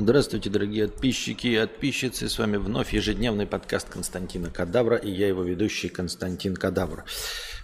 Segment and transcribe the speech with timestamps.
[0.00, 2.28] Здравствуйте, дорогие подписчики и подписчицы.
[2.28, 7.04] С вами вновь ежедневный подкаст Константина Кадавра и я его ведущий Константин Кадавр.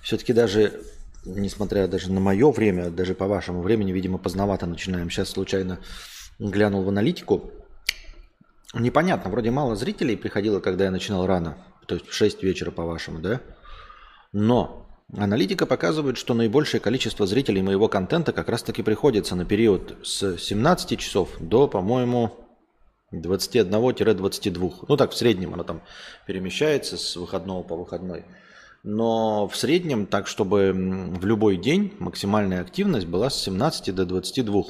[0.03, 0.83] Все-таки даже,
[1.25, 5.11] несмотря даже на мое время, даже по вашему времени, видимо, поздновато начинаем.
[5.11, 5.79] Сейчас случайно
[6.41, 7.53] глянул в аналитику.
[8.75, 11.57] Непонятно, вроде мало зрителей приходило, когда я начинал рано,
[11.87, 13.43] то есть в 6 вечера по вашему, да?
[14.33, 20.39] Но аналитика показывает, что наибольшее количество зрителей моего контента как раз-таки приходится на период с
[20.39, 22.37] 17 часов до, по-моему,
[23.13, 24.73] 21-22.
[24.89, 25.83] Ну так, в среднем она там
[26.27, 28.25] перемещается с выходного по выходной.
[28.83, 34.63] Но в среднем так, чтобы в любой день максимальная активность была с 17 до 22.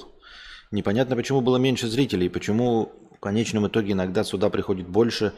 [0.70, 5.32] Непонятно, почему было меньше зрителей, почему в конечном итоге иногда сюда приходит больше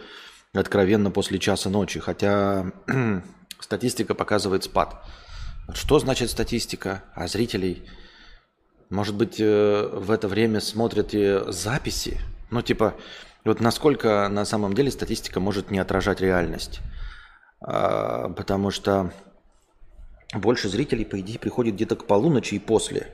[0.52, 2.00] откровенно после часа ночи.
[2.00, 2.72] Хотя
[3.60, 5.04] статистика показывает спад.
[5.74, 7.02] Что значит статистика?
[7.14, 7.84] А зрителей,
[8.90, 12.20] может быть, э, в это время смотрят и записи?
[12.50, 12.94] Ну, типа,
[13.44, 16.80] вот насколько на самом деле статистика может не отражать реальность?
[17.60, 19.12] А, потому что
[20.34, 23.12] больше зрителей, по идее, приходит где-то к полуночи и после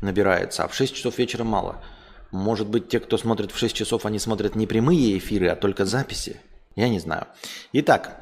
[0.00, 1.82] набирается, а в 6 часов вечера мало.
[2.30, 5.84] Может быть, те, кто смотрит в 6 часов, они смотрят не прямые эфиры, а только
[5.84, 6.40] записи?
[6.76, 7.26] Я не знаю.
[7.72, 8.21] Итак.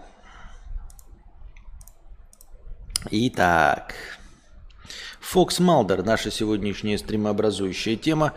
[3.09, 3.95] Итак.
[5.21, 8.35] Фокс Малдер, наша сегодняшняя стримообразующая тема.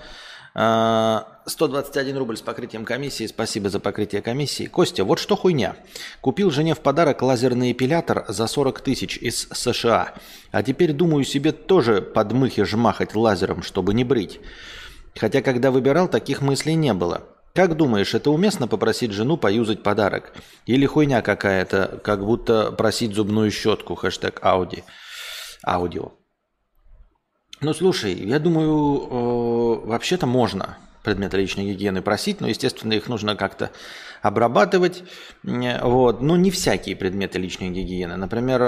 [0.53, 3.27] 121 а, рубль с покрытием комиссии.
[3.27, 4.67] Спасибо за покрытие комиссии.
[4.67, 5.75] Костя, вот что хуйня.
[6.21, 10.13] Купил жене в подарок лазерный эпилятор за 40 тысяч из США.
[10.51, 14.39] А теперь думаю себе тоже подмыхи жмахать лазером, чтобы не брить.
[15.15, 17.27] Хотя когда выбирал, таких мыслей не было.
[17.53, 20.33] Как думаешь, это уместно попросить жену поюзать подарок?
[20.65, 24.83] Или хуйня какая-то, как будто просить зубную щетку, хэштег Ауди.
[25.63, 26.13] Аудио.
[27.61, 33.35] Ну, слушай, я думаю, э, вообще-то можно предметы личной гигиены просить, но, естественно, их нужно
[33.35, 33.71] как-то
[34.23, 35.03] обрабатывать.
[35.43, 36.21] Вот.
[36.21, 38.15] Но не всякие предметы личной гигиены.
[38.15, 38.61] Например,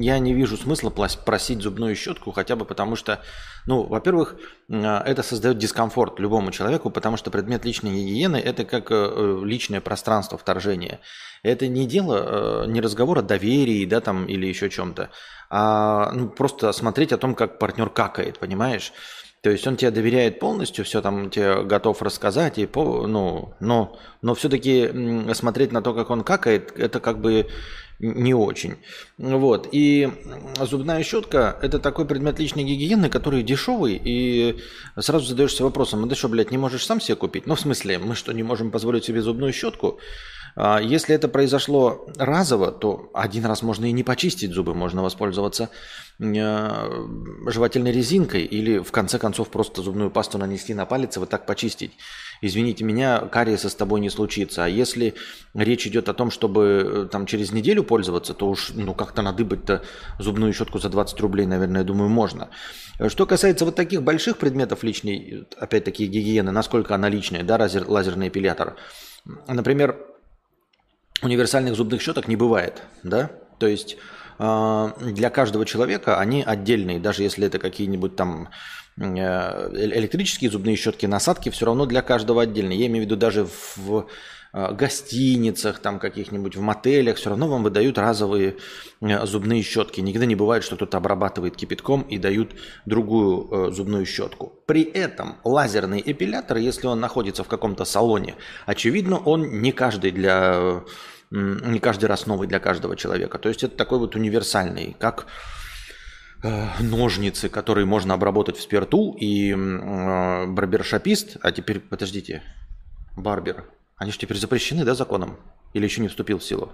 [0.00, 3.20] я не вижу смысла просить зубную щетку, хотя бы потому что,
[3.66, 4.36] ну, во-первых,
[4.68, 10.38] это создает дискомфорт любому человеку, потому что предмет личной гигиены– это как э, личное пространство
[10.38, 11.00] вторжения.
[11.42, 15.10] Это не дело, э, не разговор о доверии, да, там, или еще чем-то,
[15.48, 18.92] а ну, просто смотреть о том, как партнер какает, понимаешь?
[19.46, 23.96] То есть он тебе доверяет полностью, все там тебе готов рассказать, и по, ну, но,
[24.20, 24.90] но все-таки
[25.34, 27.46] смотреть на то, как он какает, это как бы
[28.00, 28.74] не очень.
[29.18, 29.68] Вот.
[29.70, 30.10] И
[30.60, 34.60] зубная щетка– это такой предмет личной гигиены, который дешевый, и
[34.98, 37.46] сразу задаешься вопросом, а ты что, блядь, не можешь сам себе купить?
[37.46, 40.00] Ну, в смысле, мы что, не можем позволить себе зубную щетку?
[40.58, 45.68] А если это произошло разово, то один раз можно и не почистить зубы, можно воспользоваться
[46.18, 47.00] э,
[47.46, 51.44] жевательной резинкой или в конце концов просто зубную пасту нанести на палец и вот так
[51.44, 51.92] почистить.
[52.40, 54.64] Извините меня, кариеса с тобой не случится.
[54.64, 55.14] А если
[55.52, 59.82] речь идет о том, чтобы э, там через неделю пользоваться, то уж ну как-то надыбать-то
[60.18, 62.48] зубную щетку за 20 рублей, наверное, думаю, можно.
[63.08, 68.28] Что касается вот таких больших предметов личной, опять-таки гигиены, насколько она личная, да, лазер, лазерный
[68.28, 68.76] эпилятор.
[69.48, 70.15] Например,
[71.22, 73.30] универсальных зубных щеток не бывает, да?
[73.58, 73.96] То есть
[74.38, 78.48] э, для каждого человека они отдельные, даже если это какие-нибудь там
[78.98, 82.78] э, электрические зубные щетки, насадки, все равно для каждого отдельные.
[82.78, 83.46] Я имею в виду даже
[83.76, 88.56] в Э, гостиницах, там каких-нибудь в мотелях, все равно вам выдают разовые
[89.02, 90.00] э, зубные щетки.
[90.00, 92.54] Никогда не бывает, что кто-то обрабатывает кипятком и дают
[92.86, 94.54] другую э, зубную щетку.
[94.66, 100.82] При этом лазерный эпилятор, если он находится в каком-то салоне, очевидно, он не каждый для
[101.30, 103.38] не каждый раз новый для каждого человека.
[103.38, 105.26] То есть это такой вот универсальный, как
[106.78, 112.44] ножницы, которые можно обработать в спирту, и барбершопист, а теперь, подождите,
[113.16, 113.64] барбер,
[113.96, 115.36] они же теперь запрещены, да, законом?
[115.72, 116.72] Или еще не вступил в силу?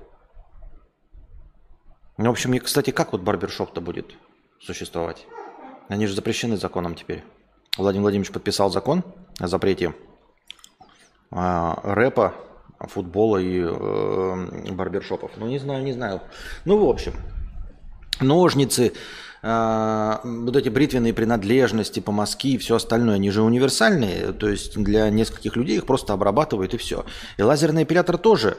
[2.19, 4.13] Ну, в общем, кстати, как вот барбершоп-то будет
[4.61, 5.27] существовать?
[5.89, 7.25] Они же запрещены законом теперь.
[7.79, 9.03] Владимир Владимирович подписал закон
[9.39, 9.95] о запрете
[11.31, 12.35] а, рэпа,
[12.81, 15.33] футбола и э, барбершопов.
[15.37, 16.21] Ну, не знаю, не знаю.
[16.65, 17.15] Ну, в общем,
[18.21, 18.93] ножницы,
[19.43, 25.11] а, вот эти бритвенные принадлежности, помазки и все остальное, они же универсальные, то есть для
[25.11, 27.05] нескольких людей их просто обрабатывают и все.
[27.39, 28.57] И лазерный эпилятор тоже,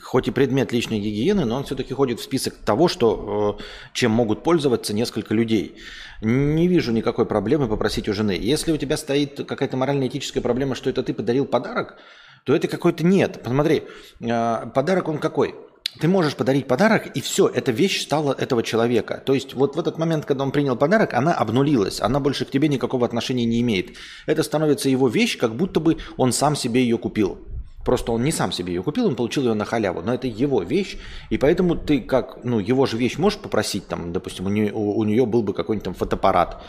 [0.00, 3.62] хоть и предмет личной гигиены, но он все-таки ходит в список того, что, э,
[3.92, 5.76] чем могут пользоваться несколько людей.
[6.22, 8.38] Не вижу никакой проблемы попросить у жены.
[8.40, 11.96] Если у тебя стоит какая-то морально-этическая проблема, что это ты подарил подарок,
[12.44, 13.42] то это какой-то нет.
[13.42, 13.82] Посмотри,
[14.22, 15.54] а, подарок он какой?
[15.98, 19.22] Ты можешь подарить подарок, и все, эта вещь стала этого человека.
[19.24, 22.50] То есть вот в этот момент, когда он принял подарок, она обнулилась, она больше к
[22.50, 23.96] тебе никакого отношения не имеет.
[24.26, 27.38] Это становится его вещь, как будто бы он сам себе ее купил.
[27.84, 30.02] Просто он не сам себе ее купил, он получил ее на халяву.
[30.02, 30.98] Но это его вещь,
[31.30, 35.02] и поэтому ты как, ну, его же вещь можешь попросить, там, допустим, у нее, у,
[35.04, 36.62] нее был бы какой-нибудь там фотоаппарат,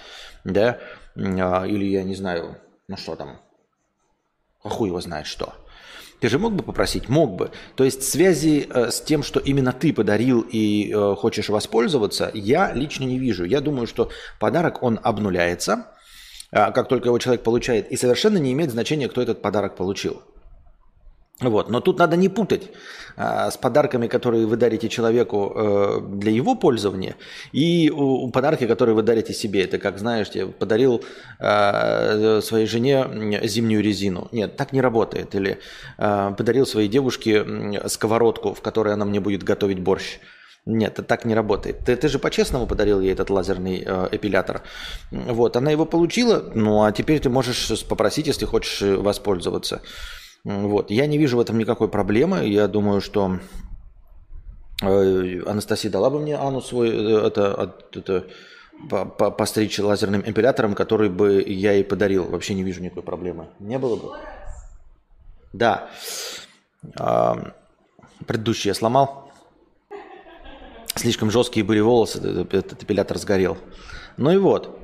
[0.45, 0.79] да,
[1.15, 2.57] а, или я не знаю,
[2.87, 3.41] ну что там,
[4.63, 5.53] а хуй его знает что.
[6.21, 7.09] Ты же мог бы попросить?
[7.09, 7.49] Мог бы.
[7.75, 12.71] То есть связи э, с тем, что именно ты подарил и э, хочешь воспользоваться, я
[12.73, 13.43] лично не вижу.
[13.43, 15.87] Я думаю, что подарок, он обнуляется,
[16.51, 20.21] э, как только его человек получает, и совершенно не имеет значения, кто этот подарок получил.
[21.41, 21.69] Вот.
[21.69, 22.69] Но тут надо не путать
[23.17, 27.15] а, с подарками, которые вы дарите человеку э, для его пользования,
[27.51, 29.63] и у, у подарки, которые вы дарите себе.
[29.63, 31.03] Это как, знаешь, я подарил
[31.39, 34.27] э, своей жене зимнюю резину.
[34.31, 35.35] Нет, так не работает.
[35.35, 35.57] Или
[35.97, 37.45] э, подарил своей девушке
[37.87, 40.19] сковородку, в которой она мне будет готовить борщ.
[40.67, 41.79] Нет, это так не работает.
[41.85, 44.61] Ты, ты же по-честному подарил ей этот лазерный э, эпилятор.
[45.09, 49.81] Вот, она его получила, ну а теперь ты можешь попросить, если хочешь воспользоваться.
[50.43, 50.89] Вот.
[50.89, 52.47] Я не вижу в этом никакой проблемы.
[52.47, 53.39] Я думаю, что
[54.81, 58.27] э, Анастасия дала бы мне Анну свой э, это, это
[58.89, 62.25] постричь лазерным эпилятором, который бы я ей подарил.
[62.25, 63.49] Вообще не вижу никакой проблемы.
[63.59, 64.17] Не было бы?
[65.53, 65.89] Да.
[66.97, 67.53] А,
[68.25, 69.31] предыдущий я сломал.
[70.95, 72.19] Слишком жесткие были волосы,
[72.51, 73.57] этот эпилятор сгорел.
[74.17, 74.77] Ну и вот.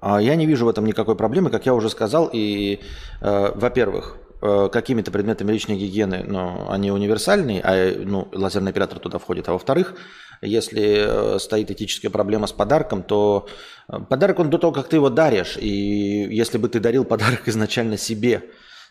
[0.00, 2.30] А, я не вижу в этом никакой проблемы, как я уже сказал.
[2.32, 2.80] И,
[3.20, 9.18] э, во-первых, Э, какими-то предметами личной гигиены, но они универсальные, а ну, лазерный оператор туда
[9.18, 9.48] входит.
[9.48, 9.94] А во-вторых,
[10.42, 13.48] если э, стоит этическая проблема с подарком, то
[13.88, 15.56] э, подарок он до того, как ты его даришь.
[15.56, 18.44] И если бы ты дарил подарок изначально себе,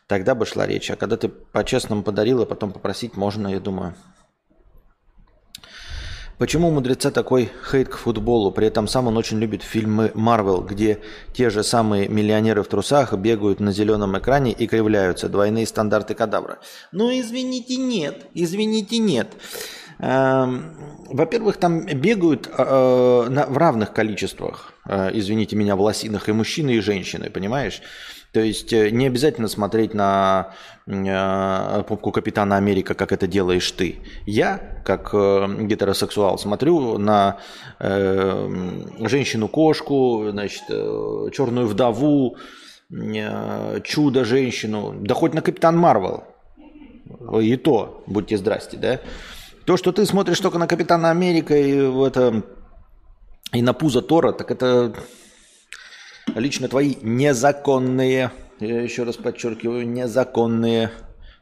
[0.07, 0.91] тогда бы шла речь.
[0.91, 3.95] А когда ты по-честному подарил, а потом попросить можно, я думаю.
[6.37, 8.51] Почему у мудреца такой хейт к футболу?
[8.51, 10.99] При этом сам он очень любит фильмы Марвел, где
[11.33, 15.29] те же самые миллионеры в трусах бегают на зеленом экране и кривляются.
[15.29, 16.59] Двойные стандарты кадавра.
[16.91, 18.27] Ну, извините, нет.
[18.35, 19.29] Извините, нет.
[19.97, 20.75] Эм,
[21.09, 26.81] во-первых, там бегают э, в равных количествах, э, извините меня, в лосинах и мужчины, и
[26.81, 27.81] женщины, понимаешь?
[28.37, 30.53] То есть э, не обязательно смотреть на
[30.85, 33.95] э, попку Капитана Америка, как это делаешь ты.
[34.27, 37.39] Я, как э, гетеросексуал, смотрю на
[37.79, 38.49] э,
[38.99, 42.37] женщину-кошку, значит, э, черную вдову,
[42.91, 46.25] э, чудо-женщину, да хоть на Капитан Марвел.
[47.41, 48.99] И то, будьте здрасте, да?
[49.65, 51.71] То, что ты смотришь только на Капитана Америка и,
[52.05, 52.43] это,
[53.51, 54.93] и на пузо Тора, так это
[56.35, 60.91] лично твои незаконные, я еще раз подчеркиваю, незаконные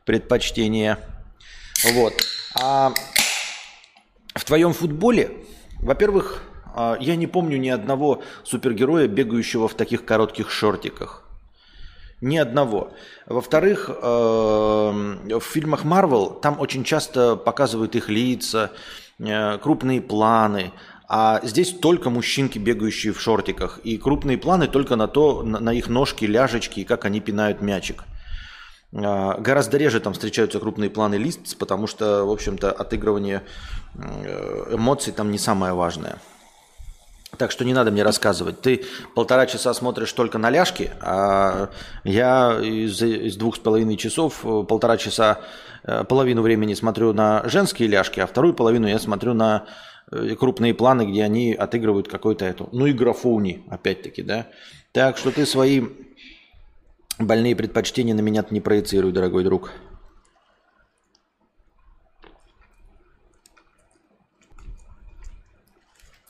[0.06, 1.00] предпочтения.
[1.94, 2.14] Вот.
[2.62, 2.94] А
[4.34, 5.32] в твоем футболе,
[5.80, 6.44] во-первых,
[6.74, 11.24] а, я не помню ни одного супергероя, бегающего в таких коротких шортиках.
[12.22, 12.94] Ни одного.
[13.28, 18.72] Во-вторых, э, в фильмах Марвел там очень часто показывают их лица,
[19.20, 20.72] э, крупные планы,
[21.08, 23.80] а здесь только мужчинки, бегающие в шортиках.
[23.84, 28.04] И крупные планы только на то, на, их ножки, ляжечки и как они пинают мячик.
[28.94, 33.44] А, гораздо реже там встречаются крупные планы лист, потому что, в общем-то, отыгрывание
[33.96, 36.18] э, эмоций там не самое важное.
[37.38, 38.62] Так что не надо мне рассказывать.
[38.62, 41.70] Ты полтора часа смотришь только на ляжки, а
[42.04, 45.40] я из, из двух с половиной часов э, полтора часа,
[45.84, 49.66] э, половину времени смотрю на женские ляжки, а вторую половину я смотрю на
[50.10, 54.48] крупные планы, где они отыгрывают какой-то эту, ну и графони, опять-таки, да.
[54.92, 55.84] Так что ты свои
[57.20, 59.72] больные предпочтения на меня не проецируй, дорогой друг.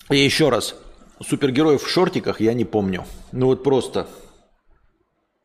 [0.10, 0.75] И еще раз,
[1.20, 3.05] супергероев в шортиках я не помню.
[3.32, 4.08] Ну вот просто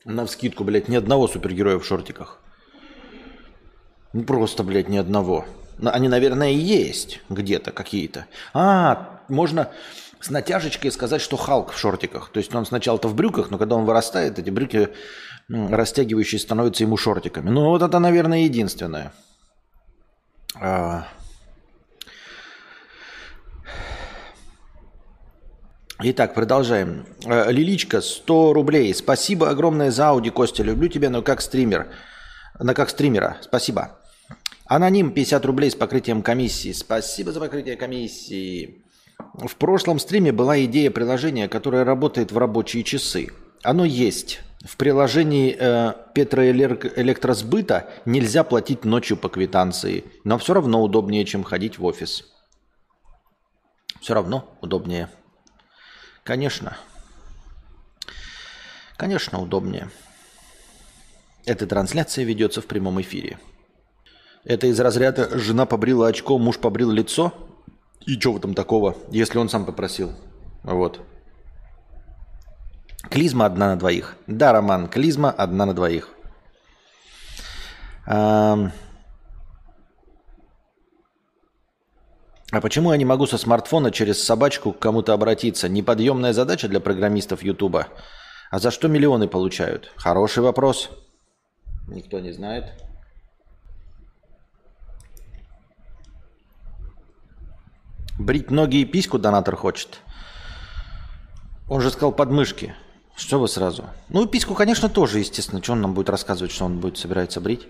[0.05, 2.41] на вскидку, блядь, ни одного супергероя в шортиках.
[4.13, 5.47] Ну просто, блядь, ни одного.
[5.83, 8.27] Они, наверное, есть где-то какие-то.
[8.55, 9.71] А, можно
[10.21, 12.31] с натяжечкой сказать, что Халк в шортиках.
[12.31, 14.91] То есть он сначала-то в брюках, но когда он вырастает, эти брюки
[15.49, 17.51] растягивающие становятся ему шортиками.
[17.51, 19.13] Ну вот это, наверное, единственное.
[20.61, 21.07] А...
[26.03, 27.07] Итак, продолжаем.
[27.27, 28.95] А, Лиличка, 100 рублей.
[28.95, 30.63] Спасибо огромное за Ауди, Костя.
[30.63, 31.89] Люблю тебя, но как стример.
[32.59, 33.39] На как стримера.
[33.43, 34.00] Спасибо.
[34.71, 36.71] Аноним 50 рублей с покрытием комиссии.
[36.71, 38.85] Спасибо за покрытие комиссии.
[39.19, 43.31] В прошлом стриме была идея приложения, которое работает в рабочие часы.
[43.65, 44.39] Оно есть.
[44.65, 51.79] В приложении э, Петроэлектросбыта нельзя платить ночью по квитанции, но все равно удобнее, чем ходить
[51.79, 52.31] в офис.
[54.01, 55.09] Все равно удобнее.
[56.23, 56.77] Конечно.
[58.97, 59.91] Конечно, удобнее.
[61.45, 63.37] Эта трансляция ведется в прямом эфире.
[64.45, 67.33] Это из разряда «жена побрила очко, муж побрил лицо».
[68.07, 70.13] И что в этом такого, если он сам попросил?
[70.63, 71.01] Вот.
[73.11, 74.17] Клизма одна на двоих.
[74.27, 76.09] Да, Роман, клизма одна на двоих.
[78.07, 78.71] А,
[82.51, 85.69] а почему я не могу со смартфона через собачку к кому-то обратиться?
[85.69, 87.89] Неподъемная задача для программистов Ютуба.
[88.51, 89.93] А за что миллионы получают?
[89.97, 90.91] Хороший вопрос.
[91.89, 92.90] Никто не знает.
[98.21, 100.01] Брить ноги и письку донатор хочет.
[101.71, 102.75] Он же сказал подмышки.
[103.17, 103.87] Что вы сразу?
[104.11, 105.63] Ну, письку, конечно, тоже, естественно.
[105.63, 107.67] Что он нам будет рассказывать, что он будет собирается брить?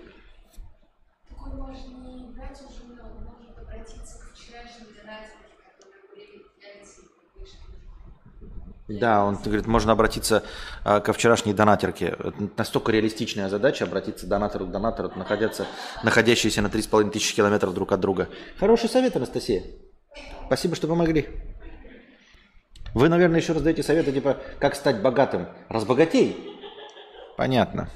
[8.89, 10.43] Да, он говорит, можно обратиться
[10.83, 12.07] а, ко вчерашней донатерке.
[12.07, 15.65] Это настолько реалистичная задача обратиться донатору к донатору, находяться,
[16.03, 18.27] находящиеся на 3,5 тысячи километров друг от друга.
[18.59, 19.63] Хороший совет, Анастасия.
[20.51, 21.29] Спасибо, что помогли.
[22.93, 25.47] Вы, наверное, еще раз даете советы, типа, как стать богатым.
[25.69, 26.35] Разбогатей.
[27.37, 27.89] Понятно.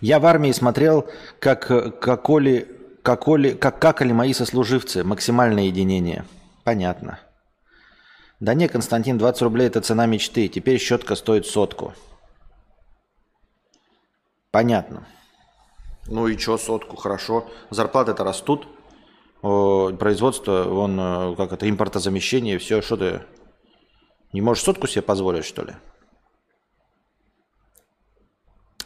[0.00, 1.68] Я в армии смотрел, как,
[2.00, 2.66] как, оли,
[3.04, 5.04] как, оли, как какали мои сослуживцы.
[5.04, 6.24] Максимальное единение.
[6.64, 7.20] Понятно.
[8.40, 10.48] Да не, Константин, 20 рублей– это цена мечты.
[10.48, 11.94] Теперь щетка стоит сотку.
[14.50, 15.06] Понятно.
[16.08, 16.96] Ну и что сотку?
[16.96, 17.48] Хорошо.
[17.70, 18.66] Зарплаты-то растут
[19.44, 23.22] производство, он, э, как это, импортозамещение, все, что ты
[24.32, 25.74] не можешь сотку себе позволить, что ли?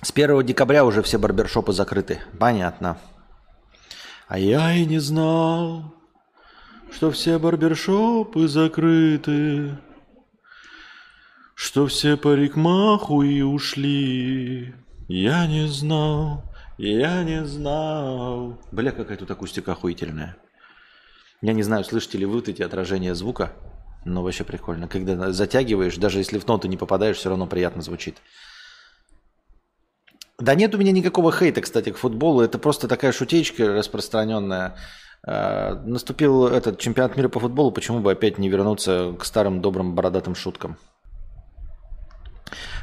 [0.02, 2.20] С 1 декабря уже все барбершопы закрыты.
[2.38, 2.98] Понятно.
[4.26, 5.94] А я и не знал,
[6.90, 9.78] что все барбершопы закрыты,
[11.54, 14.74] что все парикмаху и ушли.
[15.08, 16.44] Я не знал,
[16.78, 18.60] я не знал.
[18.72, 20.36] Бля, какая тут акустика охуительная.
[21.40, 23.52] Я не знаю, слышите ли вы вот эти отражения звука,
[24.04, 24.88] но вообще прикольно.
[24.88, 28.16] Когда затягиваешь, даже если в ноту не попадаешь, все равно приятно звучит.
[30.38, 32.40] Да нет у меня никакого хейта, кстати, к футболу.
[32.40, 34.76] Это просто такая шутечка распространенная.
[35.26, 39.94] А, наступил этот чемпионат мира по футболу, почему бы опять не вернуться к старым добрым
[39.94, 40.76] бородатым шуткам?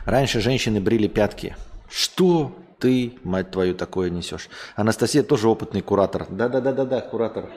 [0.05, 1.55] Раньше женщины брили пятки.
[1.89, 4.50] Что ты, мать твою, такое несешь?
[4.75, 6.27] Анастасия тоже опытный куратор.
[6.29, 7.50] Да-да-да-да-да, куратор.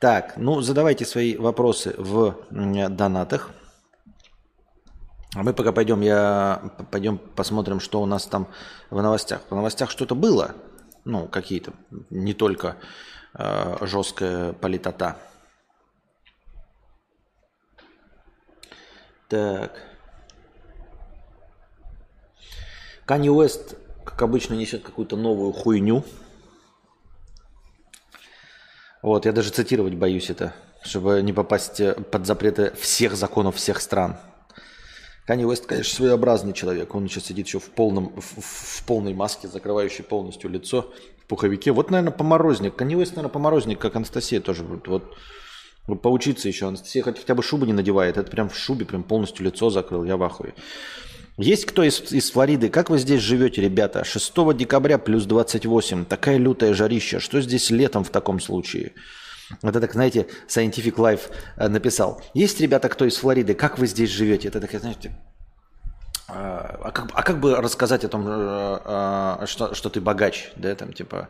[0.00, 3.50] Так, ну задавайте свои вопросы в донатах.
[5.34, 8.48] А мы пока пойдем, я пойдем посмотрим, что у нас там
[8.88, 9.42] в новостях.
[9.50, 10.54] В новостях что-то было,
[11.04, 11.74] ну какие-то,
[12.08, 12.76] не только
[13.34, 15.18] э, жесткая политота.
[19.28, 19.82] Так.
[23.04, 23.76] Канни Уэст,
[24.06, 26.04] как обычно, несет какую-то новую хуйню.
[29.02, 30.52] Вот, я даже цитировать боюсь это,
[30.82, 34.16] чтобы не попасть э, под запреты всех законов всех стран.
[35.26, 36.94] Канни Уэст, конечно, своеобразный человек.
[36.94, 40.92] Он сейчас сидит еще в, полном, в, в полной маске, закрывающей полностью лицо,
[41.22, 41.72] в пуховике.
[41.72, 42.76] Вот, наверное, поморозник.
[42.76, 44.64] Канни Уэст, наверное, поморозник, как Анастасия тоже.
[44.64, 45.16] Вот, вот,
[45.86, 46.66] вот поучиться еще.
[46.66, 48.18] Анастасия хотя бы шубу не надевает.
[48.18, 50.04] Это прям в шубе, прям полностью лицо закрыл.
[50.04, 50.52] Я в ахуе.
[51.36, 52.68] Есть кто из, из Флориды?
[52.68, 54.04] Как вы здесь живете, ребята?
[54.04, 56.04] 6 декабря плюс 28.
[56.04, 57.20] Такая лютая жарища.
[57.20, 58.92] Что здесь летом в таком случае?
[59.62, 62.22] Это так, знаете, Scientific Life э, написал.
[62.34, 63.54] Есть ребята, кто из Флориды?
[63.54, 64.48] Как вы здесь живете?
[64.48, 65.12] Это так, знаете,
[66.28, 70.52] а, а как, а как бы рассказать о том, э, э, что, что ты богач,
[70.56, 71.28] да, там типа,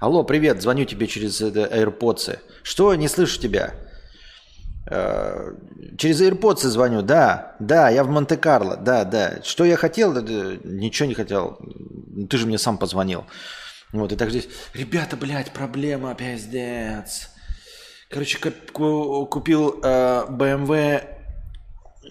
[0.00, 2.38] алло, привет, звоню тебе через AirPods.
[2.62, 3.74] Что, не слышу тебя?
[4.90, 5.54] Э,
[5.96, 9.38] через AirPods звоню, да, да, я в Монте-Карло, да, да.
[9.44, 10.12] Что я хотел?
[10.12, 11.58] Ничего не хотел.
[12.28, 13.24] Ты же мне сам позвонил.
[13.92, 17.30] Вот, и так здесь, ребята, блядь, проблема, пиздец.
[18.08, 21.04] Короче, купил э, BMW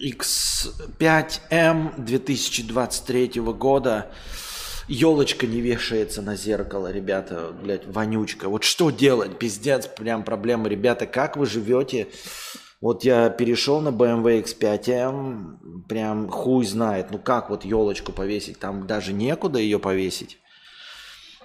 [0.02, 4.10] X5M 2023 года.
[4.88, 8.48] Елочка не вешается на зеркало, ребята, блядь, вонючка.
[8.48, 12.08] Вот что делать, пиздец, прям проблема, ребята, как вы живете?
[12.80, 18.86] Вот я перешел на BMW X5M, прям хуй знает, ну как вот елочку повесить, там
[18.86, 20.38] даже некуда ее повесить.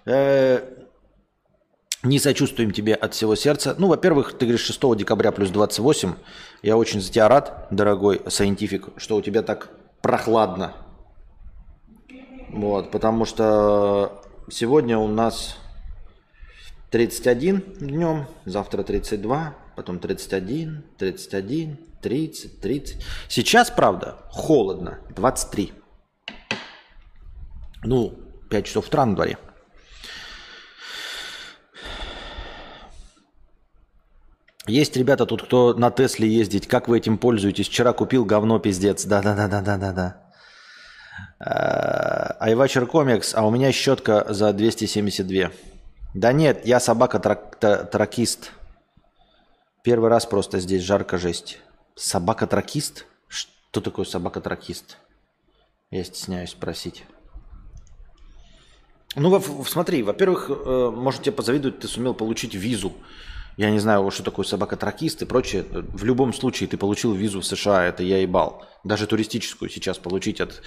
[0.06, 0.62] Э,
[2.04, 3.76] не сочувствуем тебе от всего сердца.
[3.78, 6.14] Ну, во-первых, ты говоришь 6 декабря плюс 28.
[6.62, 10.74] Я очень за тебя рад, дорогой Scientific, что у тебя так прохладно.
[12.50, 15.58] Вот, потому что сегодня у нас
[16.92, 23.06] 31 днем, завтра 32, потом 31, 31, 30, 30.
[23.30, 25.74] Сейчас, правда, холодно, 23.
[27.84, 28.14] Ну,
[28.50, 29.38] 5 часов утра на дворе.
[34.68, 36.68] Есть ребята тут, кто на Тесле ездить.
[36.68, 37.68] Как вы этим пользуетесь?
[37.68, 39.06] Вчера купил говно, пиздец.
[39.06, 40.22] Да-да-да-да-да-да.
[42.40, 45.52] Айвачер комикс, а у меня щетка за 272.
[46.16, 48.52] Да нет, я собака-тракист.
[49.86, 51.60] Первый раз просто здесь жарко жесть.
[51.96, 53.06] Собака-тракист?
[53.28, 54.98] Что такое собака-тракист?
[55.92, 57.04] Я стесняюсь спросить.
[59.16, 62.94] Ну, смотри, во-первых, э, может тебе позавидовать, ты сумел получить визу
[63.58, 65.66] я не знаю, что такое собака-тракист и прочее.
[65.72, 68.66] В любом случае ты получил визу в США, это я ебал.
[68.84, 70.62] Даже туристическую сейчас получить от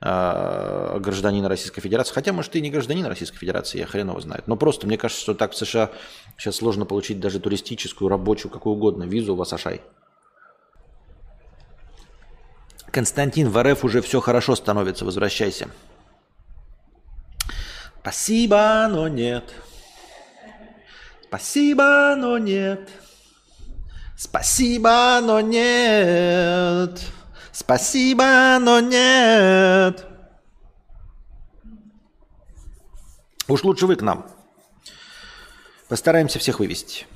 [0.00, 2.14] э, гражданина Российской Федерации.
[2.14, 4.46] Хотя, может, ты не гражданин Российской Федерации, я хрен его знает.
[4.46, 5.90] Но просто мне кажется, что так в США
[6.36, 9.80] сейчас сложно получить даже туристическую, рабочую, какую угодно визу в Асашай.
[12.90, 15.68] Константин, в РФ уже все хорошо становится, возвращайся.
[18.00, 19.52] Спасибо, но нет.
[21.28, 22.88] Спасибо, но нет.
[24.16, 27.00] Спасибо, но нет.
[27.58, 30.06] Спасибо, но нет.
[33.48, 34.28] Уж лучше вы к нам.
[35.88, 37.06] Постараемся всех вывести.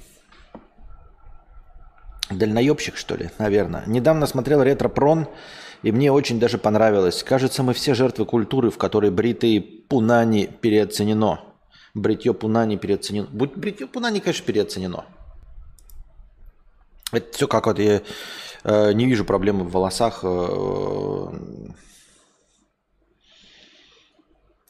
[2.29, 3.85] Дальноебщик, что ли, наверное.
[3.87, 5.29] Недавно смотрел ретро-прон,
[5.85, 7.23] и мне очень даже понравилось.
[7.23, 11.39] Кажется, мы все жертвы культуры, в которой бритые пунани переоценено.
[11.95, 13.29] Бритье Пунани переоценено.
[13.31, 15.05] Бритье Пунани, конечно, переоценено.
[17.13, 18.03] Это все как вот я
[18.65, 20.21] не вижу проблемы в волосах.
[20.23, 21.27] Э,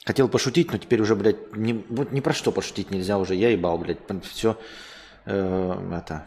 [0.05, 3.35] хотел пошутить, но теперь уже, блядь, не, вот ни про что пошутить нельзя уже.
[3.35, 3.99] Я ебал, блядь.
[4.25, 4.59] Все
[5.27, 6.27] э, это...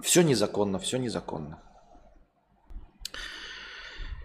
[0.00, 1.62] Все незаконно, все незаконно.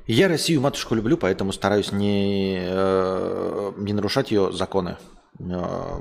[0.07, 4.97] Я Россию матушку люблю, поэтому стараюсь не, э, не нарушать ее законы.
[5.39, 5.99] Э,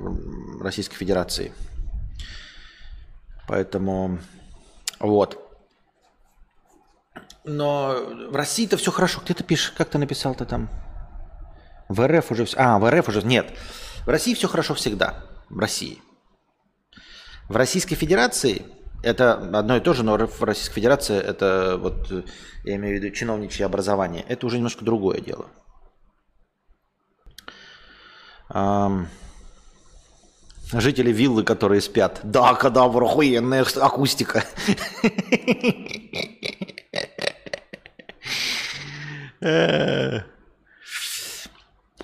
[0.60, 1.52] Российской Федерации.
[3.48, 4.18] Поэтому
[4.98, 5.45] вот.
[7.46, 7.94] Но
[8.28, 9.20] в России-то все хорошо.
[9.24, 9.72] Где ты пишешь?
[9.78, 10.68] Как ты написал-то там?
[11.88, 12.56] В РФ уже все.
[12.58, 13.22] А, в РФ уже.
[13.22, 13.56] Нет.
[14.04, 15.24] В России все хорошо всегда.
[15.48, 16.02] В России.
[17.48, 18.66] В Российской Федерации
[19.04, 22.10] это одно и то же, но в Российской Федерации это вот,
[22.64, 24.24] я имею в виду чиновничье образование.
[24.28, 25.46] Это уже немножко другое дело.
[30.72, 32.18] Жители виллы, которые спят.
[32.24, 34.42] Да, кадавр, охуенная акустика.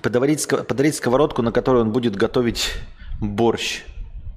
[0.01, 2.73] Подарить, подарить сковородку, на которой он будет готовить
[3.21, 3.83] борщ.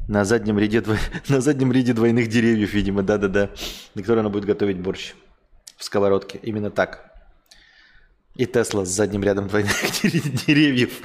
[0.09, 0.83] На заднем ряде,
[1.29, 3.51] на заднем ряде двойных деревьев, видимо, да-да-да.
[3.95, 5.15] На которой она будет готовить борщ.
[5.77, 6.39] В сковородке.
[6.43, 7.13] Именно так.
[8.37, 9.75] И Тесла с задним рядом двойных
[10.47, 11.01] деревьев.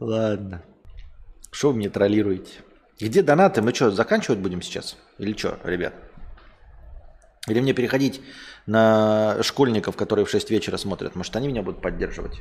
[0.00, 0.62] Ладно.
[1.50, 2.52] Что вы мне троллируете?
[3.00, 3.62] Где донаты?
[3.62, 4.96] Мы что, заканчивать будем сейчас?
[5.18, 5.92] Или что, ребят?
[7.48, 8.20] Или мне переходить
[8.66, 11.14] на школьников, которые в 6 вечера смотрят?
[11.14, 12.40] Может, они меня будут поддерживать?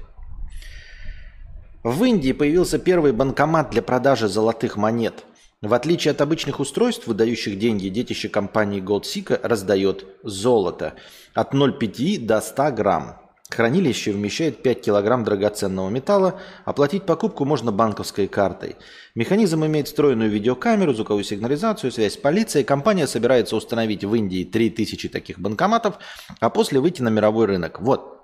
[1.84, 5.24] В Индии появился первый банкомат для продажи золотых монет.
[5.62, 10.94] В отличие от обычных устройств, выдающих деньги, детище компании GoldSeeker раздает золото
[11.34, 13.27] от 0,5 до 100 грамм.
[13.50, 16.40] Хранилище вмещает 5 кг драгоценного металла.
[16.66, 18.76] Оплатить покупку можно банковской картой.
[19.16, 22.66] Механизм имеет встроенную видеокамеру, звуковую сигнализацию, связь с полицией.
[22.66, 25.98] Компания собирается установить в Индии 3000 таких банкоматов,
[26.42, 27.80] а после выйти на мировой рынок.
[27.80, 28.22] Вот.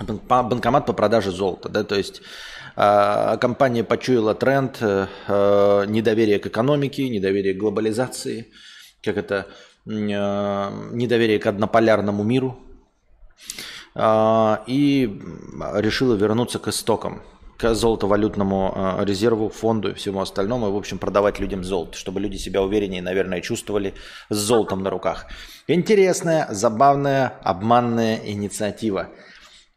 [0.00, 1.68] Банкомат по продаже золота.
[1.68, 1.84] Да?
[1.84, 2.22] То есть
[2.76, 8.50] э, компания почуяла тренд э, э, недоверия к экономике, недоверия к глобализации,
[9.02, 9.46] как это,
[9.86, 12.58] э, недоверие к однополярному миру.
[13.94, 15.20] А, и
[15.74, 17.22] решила вернуться к истокам,
[17.58, 22.20] к золотовалютному а, резерву, фонду и всему остальному, и, в общем, продавать людям золото, чтобы
[22.20, 23.94] люди себя увереннее, наверное, чувствовали
[24.30, 25.26] с золотом на руках.
[25.66, 29.08] Интересная, забавная, обманная инициатива.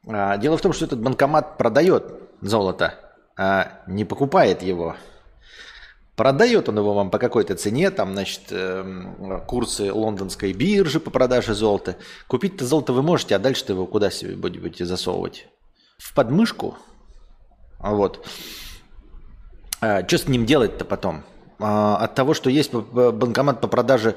[0.08, 2.96] А, дело в том, что этот банкомат продает золото,
[3.38, 4.96] а не покупает его.
[6.16, 11.54] Продает он его вам по какой-то цене, там, значит, э, курсы лондонской биржи по продаже
[11.54, 11.98] золота.
[12.28, 15.48] Купить-то золото вы можете, а дальше-то его куда себе будете засовывать?
[15.98, 16.78] В подмышку?
[17.80, 18.26] А вот.
[19.82, 21.24] А, что с ним делать-то потом?
[21.60, 24.16] А, от того, что есть банкомат по продаже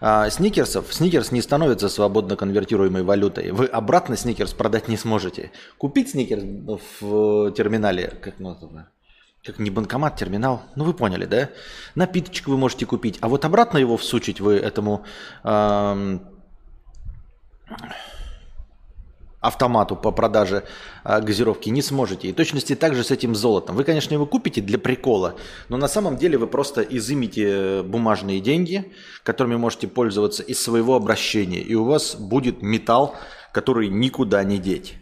[0.00, 3.50] а, сникерсов, сникерс не становится свободно конвертируемой валютой.
[3.50, 5.52] Вы обратно сникерс продать не сможете.
[5.76, 6.42] Купить сникерс
[7.00, 8.56] в терминале, как ну,
[9.44, 11.50] как не банкомат, терминал, ну вы поняли, да?
[11.94, 15.04] Напиточек вы можете купить, а вот обратно его всучить вы этому
[15.42, 16.22] эм,
[19.40, 20.64] автомату по продаже
[21.04, 22.28] э, газировки не сможете.
[22.28, 23.76] И точности также с этим золотом.
[23.76, 25.34] Вы, конечно, его купите для прикола,
[25.68, 31.60] но на самом деле вы просто изымите бумажные деньги, которыми можете пользоваться из своего обращения,
[31.60, 33.14] и у вас будет металл,
[33.52, 34.94] который никуда не деть.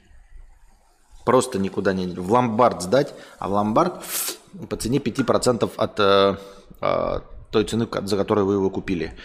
[1.24, 4.02] Просто никуда не в ломбард сдать, а в ломбард
[4.68, 6.36] по цене 5% от э,
[6.80, 9.16] э, той цены, за которую вы его купили.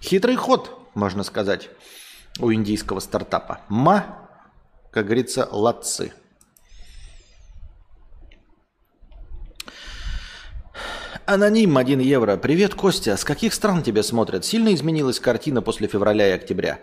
[0.00, 1.70] Хитрый ход, можно сказать,
[2.40, 3.60] у индийского стартапа.
[3.68, 4.28] Ма,
[4.90, 6.12] как говорится, латцы.
[11.26, 12.36] Аноним 1 евро.
[12.36, 13.16] Привет, Костя.
[13.16, 14.44] С каких стран тебя смотрят?
[14.44, 16.78] Сильно изменилась картина после февраля и октября?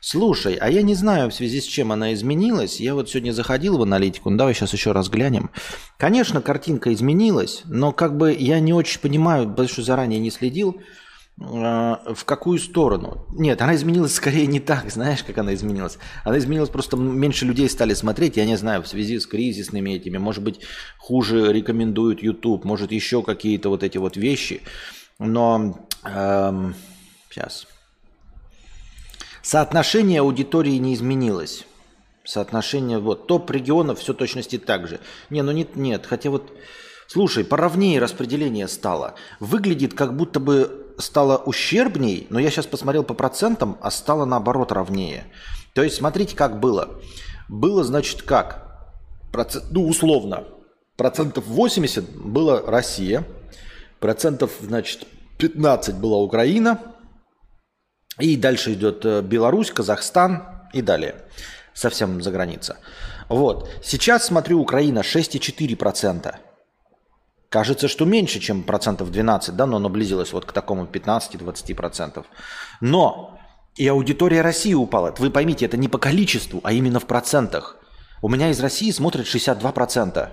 [0.00, 2.80] Слушай, а я не знаю, в связи с чем она изменилась.
[2.80, 5.50] Я вот сегодня заходил в аналитику, ну давай сейчас еще раз глянем.
[5.96, 10.80] Конечно, картинка изменилась, но как бы я не очень понимаю, потому что заранее не следил,
[11.40, 13.26] э, в какую сторону.
[13.32, 15.98] Нет, она изменилась скорее не так, знаешь, как она изменилась.
[16.24, 20.18] Она изменилась просто, меньше людей стали смотреть, я не знаю, в связи с кризисными этими,
[20.18, 20.60] может быть,
[20.98, 24.62] хуже рекомендуют YouTube, может, еще какие-то вот эти вот вещи.
[25.18, 26.76] Но эм,
[27.30, 27.66] сейчас
[29.48, 31.64] Соотношение аудитории не изменилось.
[32.22, 35.00] Соотношение, вот, топ регионов все точности так же.
[35.30, 36.52] Не, ну нет, нет, хотя вот,
[37.06, 39.14] слушай, поровнее распределение стало.
[39.40, 44.70] Выглядит как будто бы стало ущербней, но я сейчас посмотрел по процентам, а стало наоборот
[44.70, 45.24] ровнее.
[45.72, 47.00] То есть смотрите, как было.
[47.48, 48.84] Было, значит, как?
[49.32, 50.44] Процент, ну, условно,
[50.98, 53.26] процентов 80 было Россия,
[53.98, 55.06] процентов, значит,
[55.38, 56.78] 15 была Украина,
[58.18, 61.16] и дальше идет э, Беларусь, Казахстан и далее.
[61.74, 62.78] Совсем за граница.
[63.28, 63.70] Вот.
[63.82, 66.34] Сейчас смотрю, Украина 6,4%.
[67.48, 72.24] Кажется, что меньше, чем процентов 12, да, но наблизилось вот к такому 15-20%.
[72.80, 73.38] Но
[73.76, 75.14] и аудитория России упала.
[75.18, 77.76] Вы поймите, это не по количеству, а именно в процентах.
[78.20, 80.28] У меня из России смотрят 62%.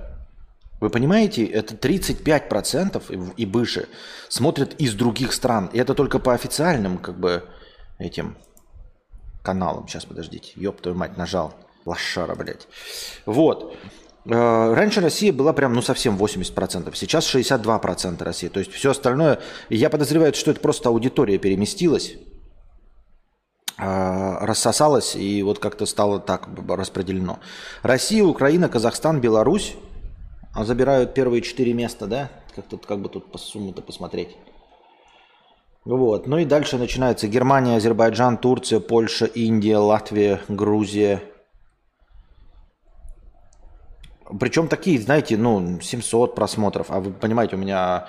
[0.82, 3.88] Вы понимаете, это 35% и выше
[4.28, 5.70] смотрят из других стран.
[5.72, 7.46] И это только по официальным, как бы,
[7.98, 8.38] этим
[9.44, 9.88] каналом.
[9.88, 10.52] Сейчас, подождите.
[10.56, 11.54] Ёб твою мать, нажал.
[11.86, 12.68] Лошара, блядь.
[13.26, 13.76] Вот.
[14.26, 16.96] Э, раньше Россия была прям, ну, совсем 80%.
[16.96, 18.48] Сейчас 62% России.
[18.48, 19.40] То есть все остальное...
[19.70, 22.16] Я подозреваю, что это просто аудитория переместилась,
[23.78, 27.40] э, рассосалась и вот как-то стало так распределено.
[27.84, 29.76] Россия, Украина, Казахстан, Беларусь
[30.64, 32.32] забирают первые четыре места, да?
[32.56, 34.38] Как тут, как бы тут по сумме-то посмотреть.
[35.86, 36.26] Вот.
[36.26, 41.22] Ну и дальше начинается Германия, Азербайджан, Турция, Польша, Индия, Латвия, Грузия.
[44.40, 46.88] Причем такие, знаете, ну, 700 просмотров.
[46.90, 48.08] А вы понимаете, у меня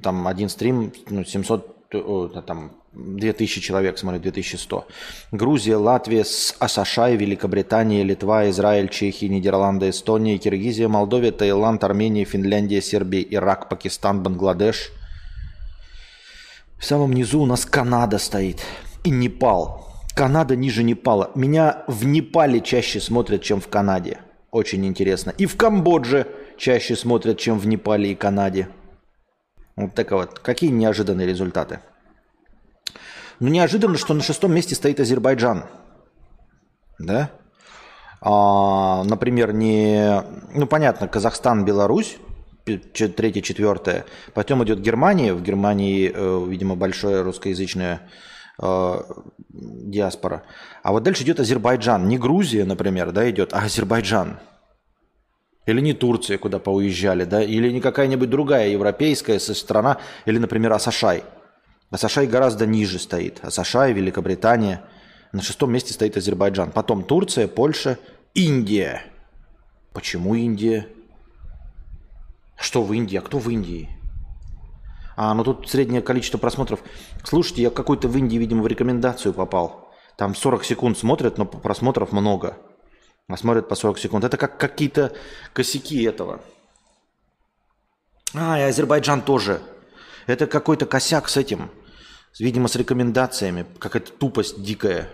[0.00, 4.86] там один стрим, ну, 700, там, 2000 человек смотрит, 2100.
[5.32, 13.22] Грузия, Латвия, США, Великобритания, Литва, Израиль, Чехия, Нидерланды, Эстония, Киргизия, Молдовия, Таиланд, Армения, Финляндия, Сербия,
[13.22, 14.92] Ирак, Пакистан, Бангладеш–
[16.78, 18.62] в самом низу у нас Канада стоит
[19.04, 19.86] и Непал.
[20.14, 21.30] Канада ниже Непала.
[21.34, 24.18] Меня в Непале чаще смотрят, чем в Канаде.
[24.50, 25.30] Очень интересно.
[25.38, 28.68] И в Камбодже чаще смотрят, чем в Непале и Канаде.
[29.76, 30.38] Вот так вот.
[30.38, 31.80] Какие неожиданные результаты.
[33.40, 35.64] Ну, неожиданно, что на шестом месте стоит Азербайджан.
[36.98, 37.30] Да?
[38.20, 40.22] А, например, не...
[40.54, 42.18] Ну, понятно, Казахстан, Беларусь
[42.76, 44.04] третье, четвертое.
[44.34, 45.34] Потом идет Германия.
[45.34, 48.02] В Германии, э, видимо, большая русскоязычная
[48.60, 49.00] э,
[49.48, 50.42] диаспора.
[50.82, 52.08] А вот дальше идет Азербайджан.
[52.08, 54.38] Не Грузия, например, да, идет, а Азербайджан.
[55.66, 61.24] Или не Турция, куда поуезжали, да, или не какая-нибудь другая европейская страна, или, например, Асашай.
[61.90, 63.40] Асашай гораздо ниже стоит.
[63.42, 64.82] Асашай, Великобритания.
[65.32, 66.70] На шестом месте стоит Азербайджан.
[66.70, 67.98] Потом Турция, Польша,
[68.34, 69.02] Индия.
[69.92, 70.88] Почему Индия?
[72.58, 73.16] Что в Индии?
[73.16, 73.88] А кто в Индии?
[75.16, 76.80] А, ну тут среднее количество просмотров.
[77.24, 79.92] Слушайте, я какой-то в Индии, видимо, в рекомендацию попал.
[80.16, 82.56] Там 40 секунд смотрят, но просмотров много.
[83.28, 84.24] А смотрят по 40 секунд.
[84.24, 85.12] Это как какие-то
[85.52, 86.40] косяки этого.
[88.34, 89.60] А, и Азербайджан тоже.
[90.26, 91.70] Это какой-то косяк с этим.
[92.38, 93.66] Видимо, с рекомендациями.
[93.78, 95.08] Какая-то тупость дикая.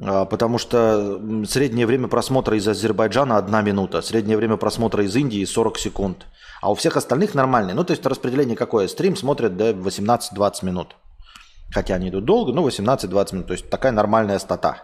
[0.00, 5.44] А, потому что среднее время просмотра из Азербайджана одна минута, среднее время просмотра из Индии
[5.44, 6.26] 40 секунд.
[6.60, 7.74] А у всех остальных нормальные.
[7.74, 8.88] Ну, то есть распределение какое?
[8.88, 10.96] Стрим смотрят до да, 18-20 минут.
[11.70, 13.46] Хотя они идут долго, но 18-20 минут.
[13.46, 14.82] То есть такая нормальная стата.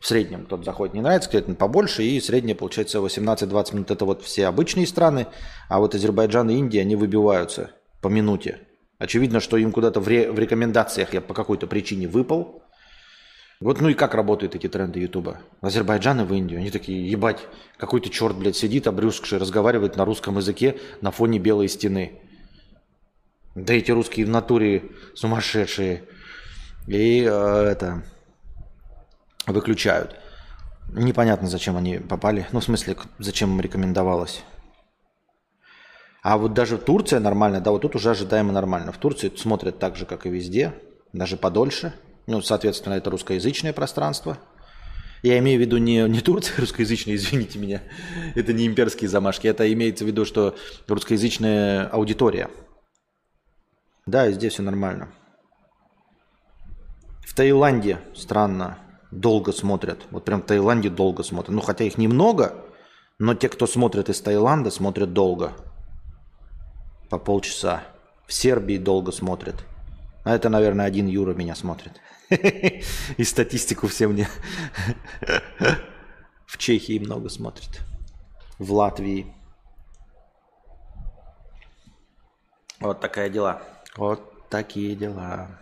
[0.00, 3.90] В среднем тот заходит не нравится, где-то побольше, и средняя получается 18-20 минут.
[3.90, 5.28] Это вот все обычные страны,
[5.68, 7.70] а вот Азербайджан и Индия, они выбиваются
[8.02, 8.60] по минуте.
[8.98, 12.63] Очевидно, что им куда-то в, ре- в рекомендациях я по какой-то причине выпал.
[13.60, 15.38] Вот ну и как работают эти тренды Ютуба?
[15.60, 16.60] В Азербайджан и в Индию.
[16.60, 17.38] Они такие, ебать,
[17.76, 22.20] какой-то черт, блядь, сидит обрюзгший, разговаривает на русском языке на фоне белой стены.
[23.54, 26.04] Да эти русские в натуре сумасшедшие.
[26.88, 28.02] И э, это
[29.46, 30.16] выключают.
[30.92, 32.46] Непонятно, зачем они попали.
[32.52, 34.42] Ну, в смысле, зачем им рекомендовалось.
[36.22, 38.92] А вот даже Турция нормально, да, вот тут уже ожидаемо нормально.
[38.92, 40.72] В Турции смотрят так же, как и везде,
[41.12, 41.94] даже подольше.
[42.26, 44.38] Ну, соответственно, это русскоязычное пространство.
[45.22, 47.82] Я имею в виду не, не Турция русскоязычная, извините меня,
[48.34, 50.54] это не имперские замашки, это имеется в виду, что
[50.86, 52.50] русскоязычная аудитория.
[54.06, 55.08] Да, и здесь все нормально.
[57.26, 58.78] В Таиланде странно,
[59.10, 60.00] долго смотрят.
[60.10, 61.54] Вот прям в Таиланде долго смотрят.
[61.54, 62.54] Ну, хотя их немного,
[63.18, 65.52] но те, кто смотрит из Таиланда, смотрят долго.
[67.08, 67.84] По полчаса.
[68.26, 69.64] В Сербии долго смотрят.
[70.24, 71.92] А это, наверное, один Юра меня смотрит.
[73.16, 74.28] И статистику все мне.
[76.46, 77.82] В Чехии много смотрит.
[78.58, 79.26] В Латвии.
[82.80, 83.62] Вот такая дела.
[83.96, 85.58] Вот такие дела.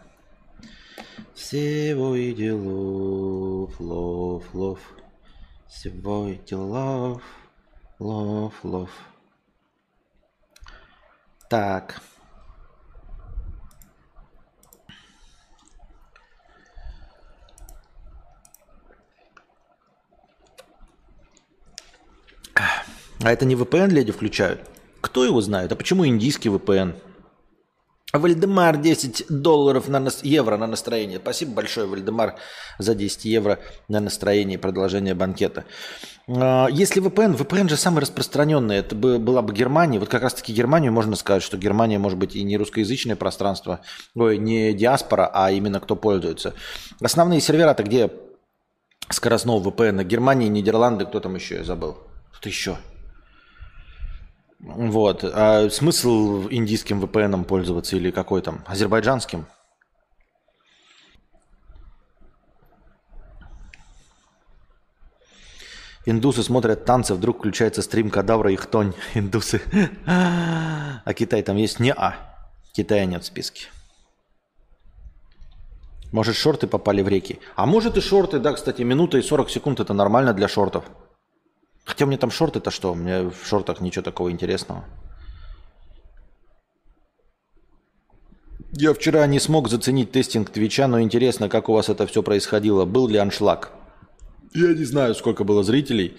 [1.35, 4.81] Всего и делов, лов, лов.
[5.68, 7.22] Всего и делов,
[7.98, 8.90] лов, лов.
[11.48, 12.03] Так.
[23.24, 24.68] А это не VPN леди включают?
[25.00, 25.70] Кто его знает?
[25.70, 26.94] А почему индийский VPN?
[28.12, 30.22] Вальдемар 10 долларов на нас...
[30.22, 31.18] евро на настроение.
[31.18, 32.35] Спасибо большое, Вальдемар,
[32.78, 35.64] за 10 евро на настроение и продолжение банкета.
[36.28, 38.76] А, если VPN, VPN же самый распространенный.
[38.76, 39.98] Это была бы Германия.
[39.98, 43.80] Вот как раз-таки Германию можно сказать, что Германия может быть и не русскоязычное пространство,
[44.14, 46.54] ой, не диаспора, а именно кто пользуется.
[47.00, 48.11] Основные сервера-то где
[49.08, 50.04] скоростного VPN?
[50.04, 51.96] Германия, Нидерланды, кто там еще, я забыл.
[52.32, 52.76] Кто еще?
[54.62, 55.25] Вот.
[55.25, 58.64] А смысл индийским VPN пользоваться или какой там?
[58.66, 59.46] Азербайджанским?
[66.05, 68.94] Индусы смотрят танцы, вдруг включается стрим Кадавра и Хтонь.
[69.14, 69.61] Индусы.
[70.07, 71.81] А Китай там есть?
[71.81, 72.16] Не-а.
[72.72, 73.66] Китая нет в списке.
[76.12, 77.40] Может, шорты попали в реки?
[77.57, 80.85] А может и шорты, да, кстати, минута и 40 секунд это нормально для шортов.
[81.84, 82.92] Хотя меня там шорты-то что?
[82.92, 84.84] У меня в шортах ничего такого интересного.
[88.74, 92.86] Я вчера не смог заценить тестинг Твича, но интересно, как у вас это все происходило.
[92.86, 93.70] Был ли аншлаг?
[94.54, 96.16] Я не знаю, сколько было зрителей.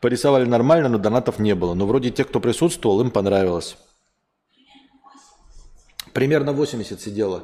[0.00, 1.74] Порисовали нормально, но донатов не было.
[1.74, 3.76] Но вроде те, кто присутствовал, им понравилось.
[6.12, 7.42] Примерно 80 сидела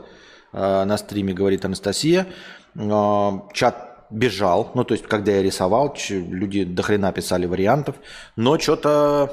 [0.53, 2.27] э, на стриме, говорит Анастасия.
[2.75, 4.71] Э, чат бежал.
[4.75, 7.97] Ну, то есть, когда я рисовал, люди до хрена писали вариантов.
[8.37, 9.33] Но что-то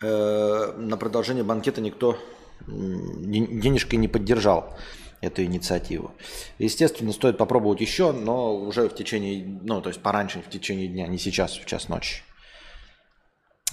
[0.00, 2.18] э, на продолжение банкета никто
[2.66, 4.76] денежкой не поддержал
[5.20, 6.12] эту инициативу.
[6.58, 11.06] Естественно, стоит попробовать еще, но уже в течение, ну, то есть пораньше, в течение дня,
[11.06, 12.22] не сейчас, в час ночи.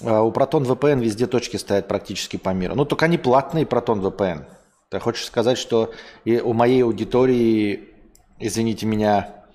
[0.03, 2.75] А у Proton VPN везде точки стоят практически по миру.
[2.75, 4.45] Ну, только они платные, Proton VPN.
[4.89, 5.93] Ты хочешь сказать, что
[6.25, 7.94] и у моей аудитории
[8.39, 9.45] извините меня,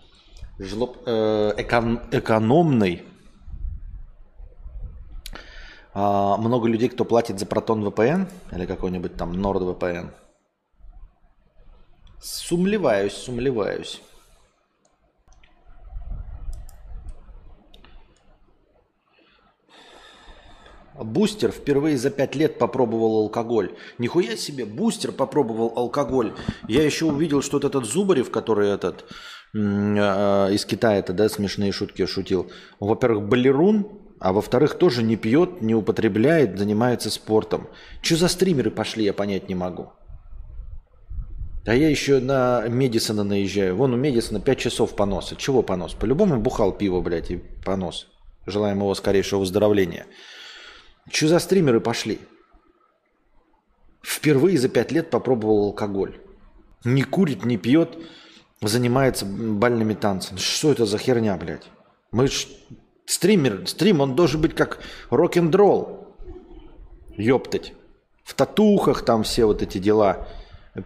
[0.59, 3.05] жлоб, э, экон, экономный.
[5.93, 10.11] А, много людей, кто платит за Proton VPN или какой-нибудь там NordVPN.
[12.21, 14.01] Сумлеваюсь, сумлеваюсь.
[21.03, 23.73] Бустер впервые за пять лет попробовал алкоголь.
[23.99, 26.35] Нихуя себе, Бустер попробовал алкоголь.
[26.69, 29.05] Я еще увидел, что этот Зубарев, который этот
[29.55, 32.51] э, из Китая, это, да, смешные шутки шутил.
[32.79, 33.89] Во-первых, балерун,
[34.21, 37.69] а во-вторых, тоже не пьет, не употребляет, занимается спортом.
[38.03, 39.93] Что за стримеры пошли, я понять не могу.
[41.67, 43.77] А я еще на Медисона наезжаю.
[43.77, 45.37] Вон у Медисона 5 часов поноса.
[45.37, 45.95] Чего понос?
[45.95, 48.09] По-любому бухал пиво, блядь, и понос.
[48.47, 50.07] Желаем его скорейшего выздоровления.
[51.09, 52.21] Что за стримеры пошли?
[54.03, 56.19] Впервые за пять лет попробовал алкоголь.
[56.85, 57.99] Не курит, не пьет,
[58.63, 60.39] занимается бальными танцами.
[60.39, 61.69] Что это за херня, блядь?
[62.11, 62.47] Мы ж...
[63.07, 64.79] Стример, стрим, он должен быть как
[65.11, 66.15] рок-н-ролл.
[67.17, 67.75] Ёптать.
[68.23, 70.29] В татухах там все вот эти дела.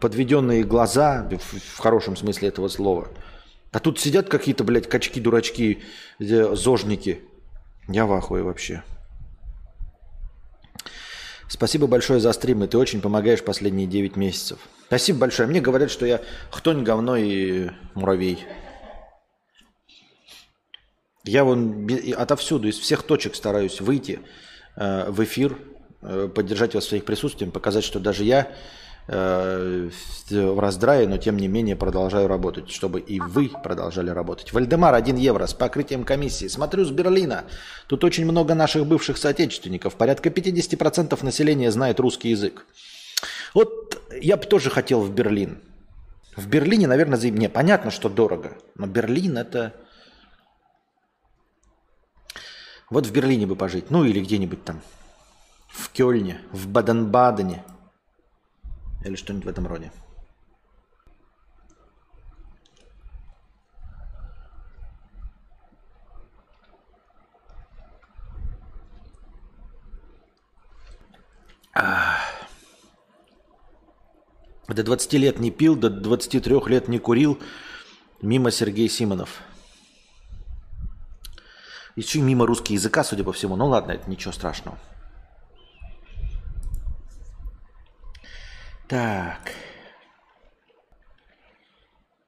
[0.00, 3.08] подведенные глаза, в, хорошем смысле этого слова.
[3.72, 5.82] А тут сидят какие-то, блядь, качки-дурачки,
[6.18, 7.20] зожники.
[7.88, 8.82] Я в ахуе вообще.
[11.48, 12.66] Спасибо большое за стримы.
[12.66, 14.58] Ты очень помогаешь последние 9 месяцев.
[14.86, 15.48] Спасибо большое.
[15.48, 18.44] Мне говорят, что я хтонь, говно и муравей.
[21.24, 24.20] Я вон отовсюду, из всех точек стараюсь выйти
[24.76, 25.58] э, в эфир,
[26.02, 28.52] э, поддержать вас своих присутствием, показать, что даже я
[29.06, 34.52] в раздрае, но тем не менее продолжаю работать, чтобы и вы продолжали работать.
[34.52, 36.48] Вальдемар 1 евро с покрытием комиссии.
[36.48, 37.44] Смотрю с Берлина.
[37.86, 39.96] Тут очень много наших бывших соотечественников.
[39.96, 42.66] Порядка 50% населения знает русский язык.
[43.52, 45.60] Вот я бы тоже хотел в Берлин.
[46.36, 47.30] В Берлине, наверное, за...
[47.30, 49.74] не, понятно, что дорого, но Берлин это
[52.90, 53.90] вот в Берлине бы пожить.
[53.90, 54.80] Ну или где-нибудь там.
[55.68, 57.64] В Кёльне, в Баден-Бадене.
[59.04, 59.92] Или что-нибудь в этом роде.
[74.74, 77.38] До 20 лет не пил, до 23 лет не курил.
[78.20, 79.40] Мимо Сергей Симонов.
[81.94, 83.54] Еще мимо русского языка, судя по всему.
[83.54, 84.76] Ну ладно, это ничего страшного.
[88.88, 89.52] Так.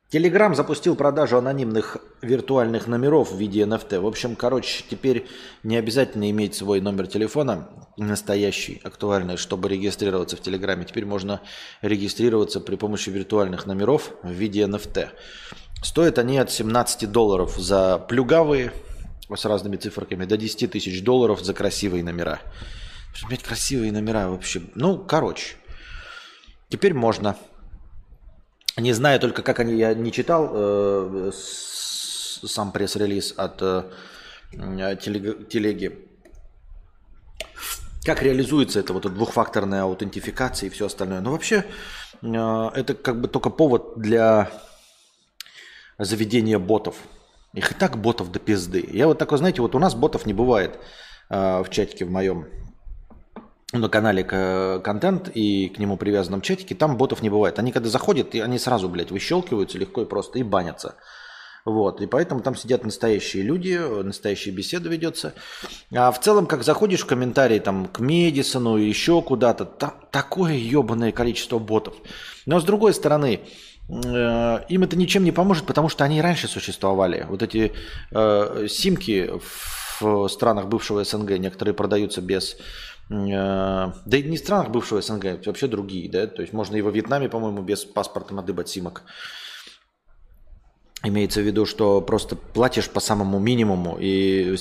[0.08, 4.00] Телеграм запустил продажу анонимных виртуальных номеров в виде NFT.
[4.00, 5.26] В общем, короче, теперь
[5.62, 10.84] не обязательно иметь свой номер телефона, настоящий, актуальный, чтобы регистрироваться в Телеграме.
[10.84, 11.42] Теперь можно
[11.82, 15.10] регистрироваться при помощи виртуальных номеров в виде NFT.
[15.82, 18.72] Стоят они от 17 долларов за плюгавые
[19.34, 22.40] с разными циферками, до 10 тысяч долларов за красивые номера.
[23.28, 24.62] Иметь красивые номера вообще.
[24.74, 25.56] Ну, короче.
[26.68, 27.36] Теперь можно.
[28.76, 33.84] Не знаю только, как они, я не читал э, сам пресс-релиз от э,
[34.52, 36.08] телеги, телеги.
[38.04, 41.20] Как реализуется это вот двухфакторная аутентификация и все остальное.
[41.20, 41.64] Но вообще
[42.22, 44.50] э, это как бы только повод для
[45.98, 46.96] заведения ботов.
[47.54, 48.86] Их и так ботов до пизды.
[48.92, 50.78] Я вот такой, знаете, вот у нас ботов не бывает
[51.30, 52.48] э, в чатике в моем
[53.72, 57.58] на канале контент и к нему привязанном чатике, там ботов не бывает.
[57.58, 60.94] Они когда заходят, и они сразу, блядь, выщелкиваются легко и просто и банятся.
[61.64, 65.34] Вот, и поэтому там сидят настоящие люди, настоящая беседа ведется.
[65.92, 71.10] А в целом, как заходишь в комментарии там к Медисону, еще куда-то, та, такое ебаное
[71.10, 71.94] количество ботов.
[72.46, 73.40] Но с другой стороны,
[73.88, 77.26] Э, им это ничем не поможет, потому что они и раньше существовали.
[77.28, 77.72] Вот эти
[78.10, 79.30] э, симки
[80.00, 82.56] в странах бывшего СНГ, некоторые продаются без...
[83.08, 86.26] Э, да и не в странах бывшего СНГ, вообще другие, да?
[86.26, 89.02] То есть можно и во Вьетнаме, по-моему, без паспорта надыбать симок.
[91.02, 94.56] Имеется в виду, что просто платишь по самому минимуму и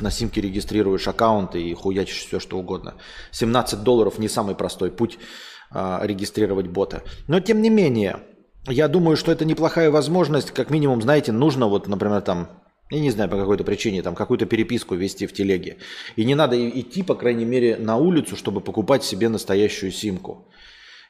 [0.00, 2.94] на симке регистрируешь аккаунт и хуячишь все, что угодно.
[3.32, 5.18] 17 долларов не самый простой путь
[5.70, 7.02] а, регистрировать бота.
[7.26, 8.20] Но тем не менее,
[8.66, 12.48] я думаю, что это неплохая возможность, как минимум, знаете, нужно вот, например, там,
[12.90, 15.78] я не знаю, по какой-то причине, там, какую-то переписку вести в телеге.
[16.16, 20.48] И не надо идти, по крайней мере, на улицу, чтобы покупать себе настоящую симку.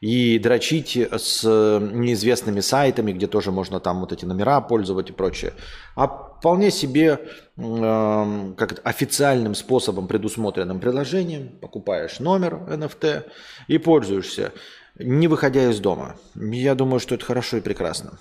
[0.01, 5.55] И дрочить с неизвестными сайтами, где тоже можно там вот эти номера пользовать и прочее.
[5.97, 7.21] А вполне себе
[7.57, 13.25] э, как официальным способом, предусмотренным приложением, покупаешь номер NFT
[13.69, 14.53] и пользуешься
[14.99, 16.17] не выходя из дома.
[16.35, 18.19] Я думаю, что это хорошо и прекрасно.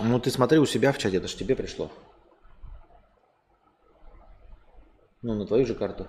[0.00, 1.90] Ну, ты смотри у себя в чате, это же тебе пришло.
[5.22, 6.06] Ну, на твою же карту.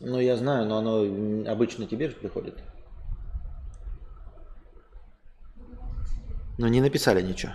[0.00, 2.58] Ну, я знаю, но оно обычно тебе же приходит.
[6.56, 7.52] Но не написали ничего.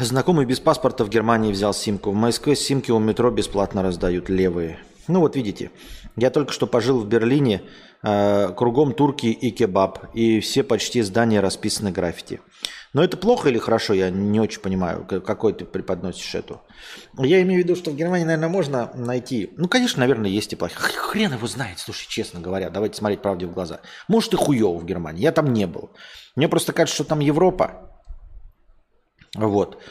[0.00, 2.10] Знакомый без паспорта в Германии взял симку.
[2.10, 4.78] В Москве симки у метро бесплатно раздают, левые.
[5.08, 5.70] Ну вот видите,
[6.16, 7.62] я только что пожил в Берлине,
[8.56, 12.40] кругом турки и кебаб, и все почти здания расписаны граффити.
[12.92, 16.62] Но это плохо или хорошо, я не очень понимаю, какой ты преподносишь эту.
[17.18, 19.50] Я имею в виду, что в Германии, наверное, можно найти...
[19.56, 20.78] Ну, конечно, наверное, есть и плохие.
[20.78, 23.80] Хрен его знает, слушай, честно говоря, давайте смотреть правде в глаза.
[24.08, 25.90] Может, и хуево в Германии, я там не был.
[26.36, 27.90] Мне просто кажется, что там Европа,
[29.34, 29.82] вот.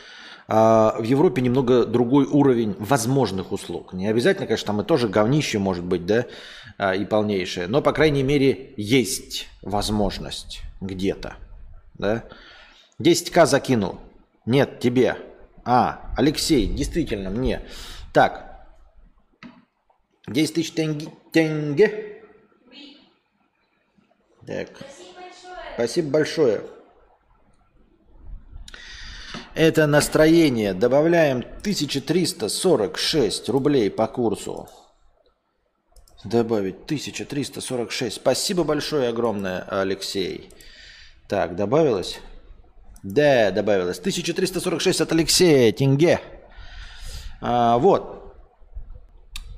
[0.48, 3.94] А в Европе немного другой уровень возможных услуг.
[3.94, 6.26] Не обязательно, конечно, там и тоже говнище может быть, да,
[6.78, 7.68] а, и полнейшее.
[7.68, 11.38] Но, по крайней мере, есть возможность где-то,
[11.96, 12.26] да.
[13.02, 14.00] 10к закинул.
[14.46, 15.18] Нет, тебе.
[15.64, 17.62] А, Алексей, действительно, мне.
[18.14, 18.68] Так.
[20.28, 21.08] 10 тысяч тенге.
[21.32, 22.22] тенге.
[24.46, 24.70] Так.
[25.74, 26.62] Спасибо большое.
[29.56, 30.74] Это настроение.
[30.74, 34.70] Добавляем 1346 рублей по курсу.
[36.26, 38.16] Добавить 1346.
[38.16, 40.50] Спасибо большое, огромное, Алексей.
[41.28, 42.20] Так, добавилось?
[43.04, 44.00] Да, добавилось.
[44.00, 46.20] 1346 от Алексея Тенге.
[47.42, 48.34] А, вот.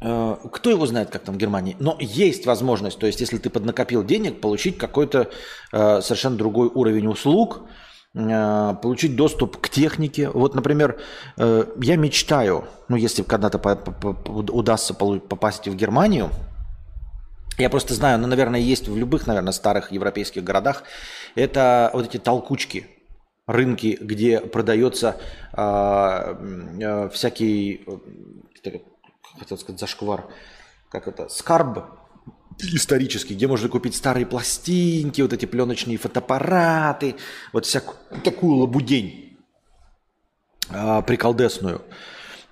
[0.01, 1.77] А, кто его знает, как там в Германии?
[1.79, 5.29] Но есть возможность, то есть если ты поднакопил денег, получить какой-то
[5.71, 7.61] а, совершенно другой уровень услуг,
[8.13, 10.29] а, получить доступ к технике.
[10.29, 10.99] Вот, например,
[11.37, 13.57] э, я мечтаю, ну, если когда-то
[14.27, 16.29] удастся попасть в Германию,
[17.57, 20.83] я просто знаю, ну, наверное, есть в любых, наверное, старых европейских городах,
[21.35, 22.87] это вот эти толкучки,
[23.47, 25.19] рынки, где продается
[25.53, 26.37] а,
[26.83, 27.83] а, всякий,
[28.63, 28.79] э,
[29.39, 30.25] хотел сказать, зашквар,
[30.89, 31.85] как это, скарб
[32.59, 37.15] исторический, где можно купить старые пластинки, вот эти пленочные фотоаппараты,
[37.53, 39.37] вот всякую такую лабудень
[40.69, 41.81] а, приколдесную.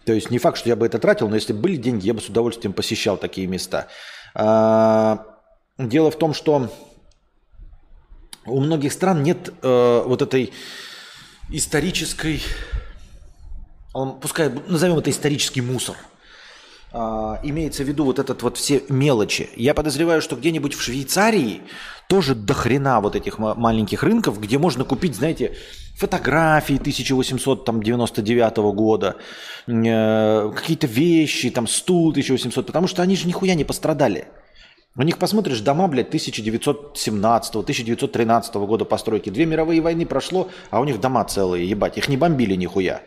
[0.05, 2.13] То есть не факт, что я бы это тратил, но если бы были деньги, я
[2.13, 3.87] бы с удовольствием посещал такие места.
[4.35, 5.25] А,
[5.77, 6.69] дело в том, что
[8.45, 10.53] у многих стран нет э, вот этой
[11.49, 12.41] исторической,
[14.21, 15.95] пускай назовем это исторический мусор.
[16.97, 19.49] А, имеется в виду вот этот вот все мелочи.
[19.57, 21.63] Я подозреваю, что где-нибудь в Швейцарии
[22.07, 25.57] тоже до хрена вот этих маленьких рынков, где можно купить, знаете,
[25.97, 29.17] фотографии 1899 года,
[29.67, 34.29] э, какие-то вещи, там стул 1800, потому что они же нихуя не пострадали.
[34.95, 39.29] У них посмотришь, дома, блядь, 1917-1913 года постройки.
[39.29, 41.97] Две мировые войны прошло, а у них дома целые, ебать.
[41.97, 43.01] Их не бомбили нихуя.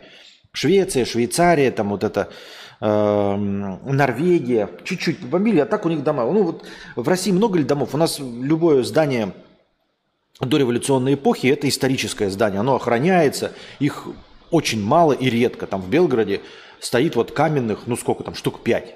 [0.51, 2.29] Швеция, Швейцария, там вот это,
[2.79, 6.23] Норвегия, чуть-чуть бомбили, а так у них дома.
[6.25, 6.65] Ну вот
[6.95, 7.93] в России много ли домов?
[7.93, 9.33] У нас любое здание
[10.39, 14.07] до революционной эпохи это историческое здание, оно охраняется, их
[14.51, 15.67] очень мало и редко.
[15.67, 16.41] Там в Белгороде
[16.79, 18.95] стоит вот каменных, ну сколько там, штук пять.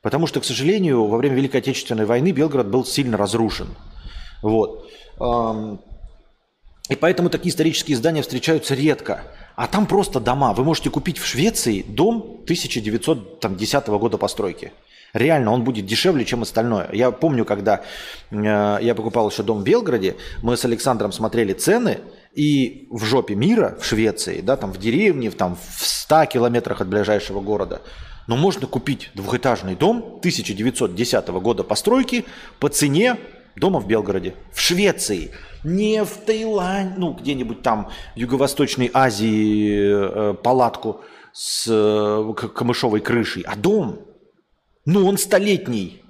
[0.00, 3.68] Потому что, к сожалению, во время Великой Отечественной войны Белгород был сильно разрушен.
[4.42, 4.88] Вот.
[6.88, 9.22] И поэтому такие исторические здания встречаются редко.
[9.56, 10.52] А там просто дома.
[10.52, 14.72] Вы можете купить в Швеции дом 1910 года постройки.
[15.12, 16.88] Реально, он будет дешевле, чем остальное.
[16.92, 17.82] Я помню, когда
[18.30, 21.98] э, я покупал еще дом в Белгороде, мы с Александром смотрели цены,
[22.34, 26.80] и в жопе мира, в Швеции, да, там в деревне, в, там, в 100 километрах
[26.80, 27.82] от ближайшего города,
[28.26, 32.24] но можно купить двухэтажный дом 1910 года постройки
[32.58, 33.18] по цене
[33.54, 35.32] дома в Белгороде, в Швеции,
[35.64, 41.00] не в Таиланде, ну где-нибудь там в Юго-Восточной Азии э, палатку
[41.32, 44.00] с э, камышовой крышей, а дом
[44.84, 46.02] ну, он столетний.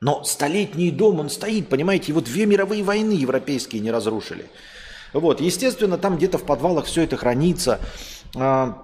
[0.00, 4.46] Но столетний дом, он стоит, понимаете, его две мировые войны европейские не разрушили.
[5.12, 7.80] Вот, естественно, там где-то в подвалах все это хранится.
[8.36, 8.82] А,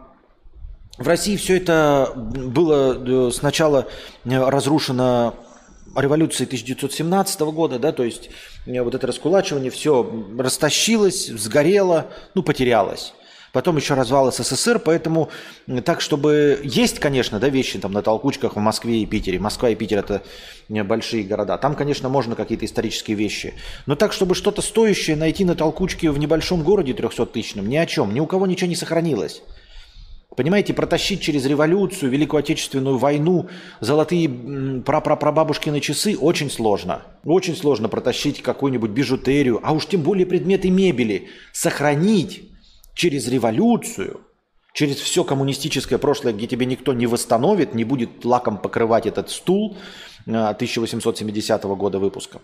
[0.97, 3.87] в России все это было э, сначала
[4.25, 5.35] э, разрушено
[5.97, 8.31] революцией 1917 года, да, то есть
[8.67, 13.13] э, вот это раскулачивание, все растащилось, сгорело, ну, потерялось
[13.53, 15.31] потом еще развал СССР, поэтому
[15.85, 19.39] так, чтобы есть, конечно, да, вещи там на толкучках в Москве и Питере.
[19.39, 20.23] Москва и Питер это
[20.69, 21.57] большие города.
[21.59, 23.55] Там, конечно, можно какие-то исторические вещи.
[23.87, 28.15] Но так, чтобы что-то стоящее найти на толкучке в небольшом городе 300-тысячном, ни о чем.
[28.15, 29.43] Ни у кого ничего не сохранилось.
[30.37, 33.49] Понимаете, протащить через революцию, Великую Отечественную войну
[33.81, 34.31] золотые
[34.81, 37.03] прапрапрабабушкины часы очень сложно.
[37.25, 41.29] Очень сложно протащить какую-нибудь бижутерию, а уж тем более предметы мебели.
[41.53, 42.51] Сохранить
[42.95, 44.23] через революцию,
[44.73, 49.77] через все коммунистическое прошлое, где тебе никто не восстановит, не будет лаком покрывать этот стул
[50.25, 52.41] 1870 э, года выпуска.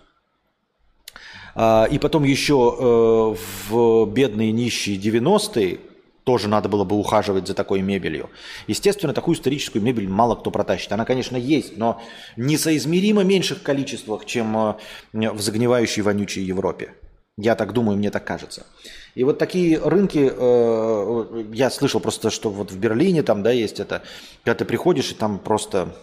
[1.54, 3.34] А, и потом еще э,
[3.70, 5.80] в бедные нищие 90-е
[6.28, 8.28] тоже надо было бы ухаживать за такой мебелью.
[8.66, 10.92] Естественно, такую историческую мебель мало кто протащит.
[10.92, 12.02] Она, конечно, есть, но
[12.36, 14.74] несоизмеримо меньших количествах, чем э,
[15.14, 16.92] в загнивающей вонючей Европе.
[17.38, 18.66] Я так думаю, мне так кажется.
[19.14, 23.80] И вот такие рынки, э, я слышал просто, что вот в Берлине там, да, есть
[23.80, 24.02] это,
[24.44, 25.96] когда ты приходишь, и там просто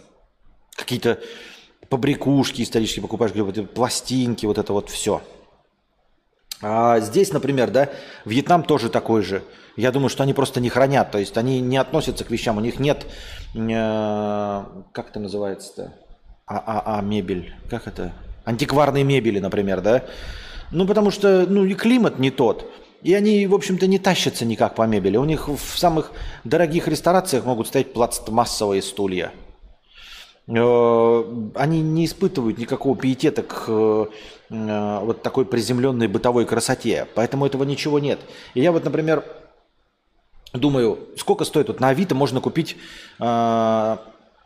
[0.75, 1.19] какие-то
[1.87, 5.21] побрякушки исторические покупаешь, где пластинки, вот это вот все.
[6.61, 7.89] А здесь, например, да,
[8.23, 9.43] Вьетнам тоже такой же.
[9.75, 12.61] Я думаю, что они просто не хранят, то есть они не относятся к вещам, у
[12.61, 13.05] них нет,
[13.53, 15.93] э, как это называется-то,
[16.47, 18.13] ААА мебель, как это,
[18.45, 20.03] антикварной мебели, например, да,
[20.71, 22.71] ну, потому что, ну, и климат не тот.
[23.03, 25.17] И они, в общем-то, не тащатся никак по мебели.
[25.17, 26.11] У них в самых
[26.43, 29.31] дорогих ресторациях могут стоять пластмассовые стулья.
[30.47, 31.23] Э,
[31.55, 34.05] они не испытывают никакого пиетета к э,
[34.49, 37.07] вот такой приземленной бытовой красоте.
[37.15, 38.19] Поэтому этого ничего нет.
[38.53, 39.23] И я вот, например,
[40.53, 42.77] думаю, сколько стоит вот на Авито можно купить
[43.19, 43.97] э,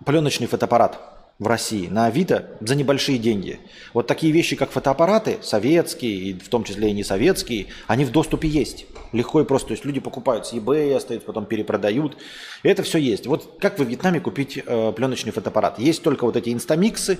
[0.05, 3.59] пленочный фотоаппарат в России на Авито за небольшие деньги.
[3.93, 8.11] Вот такие вещи, как фотоаппараты, советские, и в том числе и не советские, они в
[8.11, 8.85] доступе есть.
[9.13, 9.69] Легко и просто.
[9.69, 12.17] То есть люди покупают с eBay, остаются, потом перепродают.
[12.61, 13.25] Это все есть.
[13.25, 15.79] Вот как во Вьетнаме купить э, пленочный фотоаппарат?
[15.79, 17.17] Есть только вот эти инстамиксы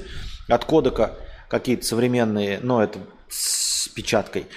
[0.50, 1.18] от Кодека,
[1.48, 3.00] какие-то современные, но это
[3.30, 4.48] с печаткой.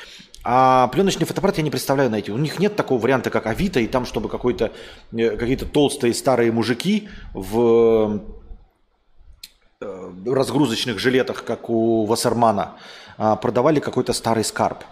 [0.45, 2.33] А пленочный фотоаппарат я не представляю найти.
[2.33, 4.73] У них нет такого варианта, как Авито, и там, чтобы какой-то,
[5.13, 8.21] э, какие-то толстые старые мужики в
[10.27, 12.77] разгрузочных жилетах, как у Вассермана,
[13.19, 14.85] а, продавали какой-то старый скарб.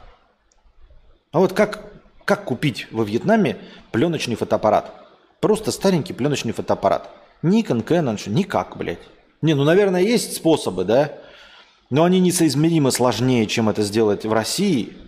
[1.32, 1.84] А вот как,
[2.24, 3.58] как купить во Вьетнаме
[3.92, 4.92] пленочный фотоаппарат?
[5.40, 7.08] Просто старенький пленочный фотоаппарат.
[7.42, 8.98] Nikon, Canon, никак, блядь.
[9.42, 11.12] Не, ну, наверное, есть способы, да?
[11.88, 14.96] Но они несоизмеримо сложнее, чем это сделать в России–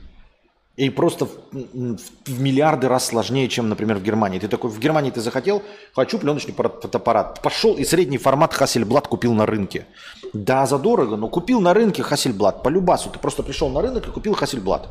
[0.76, 4.38] и просто в, в миллиарды раз сложнее, чем, например, в Германии.
[4.38, 5.62] Ты такой, в Германии ты захотел,
[5.94, 7.42] хочу пленочный фотоаппарат.
[7.42, 9.86] Пошел и средний формат Хассельблад купил на рынке.
[10.32, 12.62] Да, задорого, но купил на рынке Хассельблад.
[12.62, 13.10] По любасу.
[13.10, 14.88] Ты просто пришел на рынок и купил Хассельблад.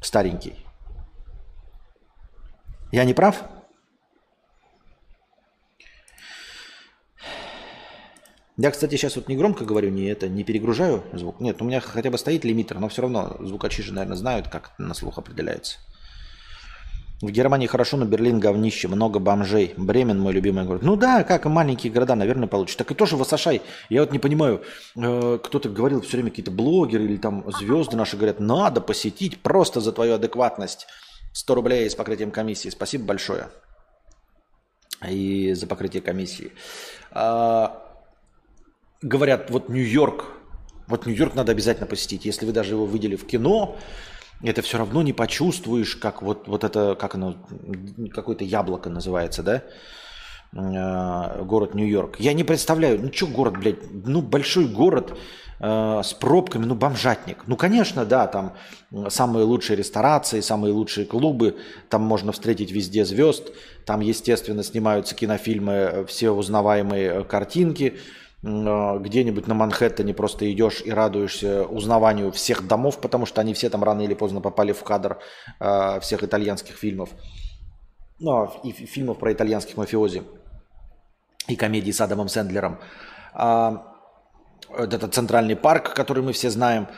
[0.00, 0.54] Старенький.
[2.90, 3.42] Я не прав?
[8.62, 11.40] Я, кстати, сейчас вот не громко говорю, не это, не перегружаю звук.
[11.40, 14.72] Нет, у меня хотя бы стоит лимитер, но все равно звукачи же, наверное, знают, как
[14.76, 15.78] на слух определяется.
[17.22, 19.72] В Германии хорошо, но Берлин говнище, много бомжей.
[19.78, 20.82] Бремен мой любимый город.
[20.82, 22.76] Ну да, как и маленькие города, наверное, получится.
[22.76, 23.62] Так и тоже в Асашай.
[23.88, 24.62] Я вот не понимаю,
[24.94, 29.80] э, кто-то говорил все время, какие-то блогеры или там звезды наши говорят, надо посетить просто
[29.80, 30.86] за твою адекватность.
[31.32, 32.68] 100 рублей с покрытием комиссии.
[32.68, 33.48] Спасибо большое.
[35.08, 36.52] И за покрытие комиссии.
[37.10, 37.79] А,
[39.02, 40.26] говорят, вот Нью-Йорк,
[40.86, 42.24] вот Нью-Йорк надо обязательно посетить.
[42.24, 43.76] Если вы даже его видели в кино,
[44.42, 47.36] это все равно не почувствуешь, как вот, вот это, как оно,
[48.12, 49.62] какое-то яблоко называется, да?
[50.52, 52.18] Э, город Нью-Йорк.
[52.18, 55.16] Я не представляю, ну что город, блядь, ну большой город
[55.60, 57.44] э, с пробками, ну бомжатник.
[57.46, 58.56] Ну конечно, да, там
[59.08, 63.52] самые лучшие ресторации, самые лучшие клубы, там можно встретить везде звезд,
[63.86, 67.98] там, естественно, снимаются кинофильмы, э, все узнаваемые картинки,
[68.42, 73.84] где-нибудь на Манхэттене просто идешь и радуешься узнаванию всех домов, потому что они все там
[73.84, 75.18] рано или поздно попали в кадр
[75.60, 77.10] э, всех итальянских фильмов.
[78.18, 80.22] Ну, а и фильмов про итальянских мафиози.
[81.48, 82.78] И комедии с Адамом Сэндлером.
[83.34, 83.94] А,
[84.76, 86.88] это центральный парк, который мы все знаем,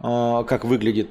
[0.00, 1.08] как выглядит.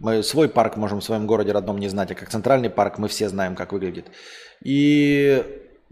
[0.00, 3.06] Мы свой парк можем в своем городе родном не знать, а как центральный парк мы
[3.06, 4.10] все знаем, как выглядит.
[4.64, 5.44] И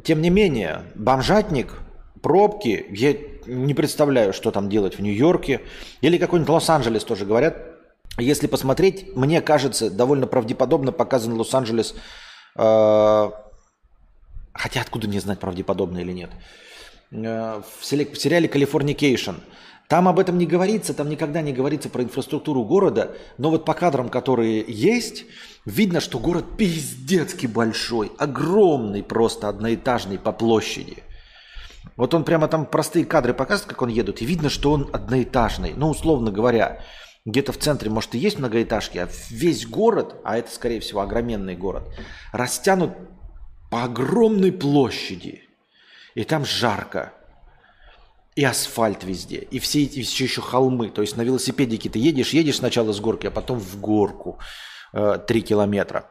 [0.03, 1.75] тем не менее, бомжатник,
[2.21, 3.15] пробки, я
[3.47, 5.61] не представляю, что там делать в Нью-Йорке.
[6.01, 7.57] Или какой-нибудь Лос-Анджелес тоже говорят.
[8.19, 11.95] Если посмотреть, мне кажется, довольно правдеподобно показан Лос-Анджелес.
[12.57, 13.31] Э,
[14.53, 16.31] хотя откуда не знать, правдеподобно или нет.
[17.13, 19.37] Э, в, сериале «Калифорникейшн».
[19.89, 23.75] Там об этом не говорится, там никогда не говорится про инфраструктуру города, но вот по
[23.75, 25.25] кадрам, которые есть,
[25.65, 31.03] видно, что город пиздецки большой, огромный просто, одноэтажный по площади–
[31.97, 35.75] вот он прямо там простые кадры показывает, как он едут, и видно, что он одноэтажный.
[35.77, 36.83] Ну, условно говоря,
[37.25, 41.57] где-то в центре, может, и есть многоэтажки, а весь город, а это, скорее всего, огроменный
[41.57, 41.85] город,
[42.33, 42.93] растянут
[43.71, 45.45] по огромной площади.
[46.15, 47.13] И там жарко.
[48.35, 49.39] И асфальт везде.
[49.39, 50.89] И все эти все еще холмы.
[50.89, 54.39] То есть на велосипедике ты едешь, едешь сначала с горки, а потом в горку.
[54.93, 56.11] Э, три километра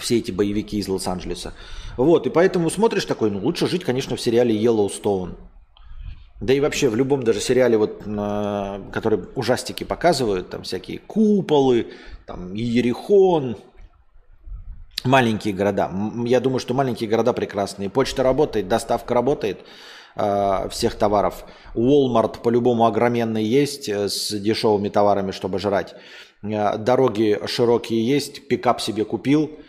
[0.00, 1.52] все эти боевики из Лос-Анджелеса.
[1.96, 5.36] Вот, и поэтому смотришь такой, ну лучше жить, конечно, в сериале Yellowstone.
[6.40, 11.88] Да и вообще в любом даже сериале, вот, на, который ужастики показывают, там всякие куполы,
[12.26, 13.56] там Иерихон,
[15.04, 15.90] маленькие города.
[16.24, 17.90] Я думаю, что маленькие города прекрасные.
[17.90, 19.60] Почта работает, доставка работает
[20.16, 21.44] э, всех товаров.
[21.74, 25.94] Walmart по-любому огроменный есть э, с дешевыми товарами, чтобы жрать.
[26.42, 29.50] Э, дороги широкие есть, пикап себе купил–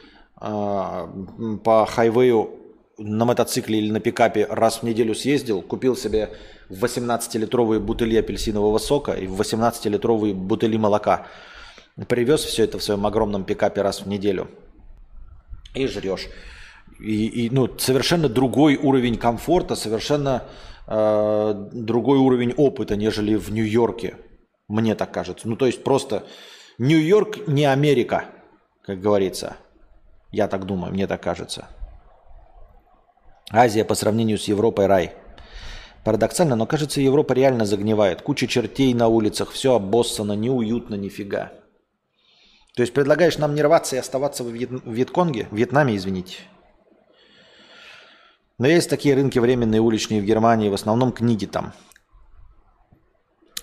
[0.41, 2.61] по хайвею
[2.97, 6.31] на мотоцикле или на пикапе раз в неделю съездил, купил себе
[6.69, 11.27] 18-литровые бутыли апельсинового сока и 18-литровые бутыли молока.
[12.07, 14.49] Привез все это в своем огромном пикапе раз в неделю.
[15.75, 16.27] И жрешь.
[16.99, 20.43] И, и ну, совершенно другой уровень комфорта, совершенно
[20.87, 24.15] э, другой уровень опыта, нежели в Нью-Йорке.
[24.67, 25.47] Мне так кажется.
[25.47, 26.25] Ну, то есть просто
[26.77, 28.25] Нью-Йорк не Америка.
[28.83, 29.57] как говорится.
[30.31, 31.67] Я так думаю, мне так кажется.
[33.51, 35.13] Азия по сравнению с Европой рай.
[36.03, 38.21] Парадоксально, но кажется, Европа реально загнивает.
[38.21, 41.51] Куча чертей на улицах, все обоссано, неуютно, нифига.
[42.75, 45.47] То есть предлагаешь нам не рваться и оставаться в Вьетконге?
[45.51, 46.37] В Вьетнаме, извините.
[48.57, 51.73] Но есть такие рынки временные, уличные в Германии, в основном книги там.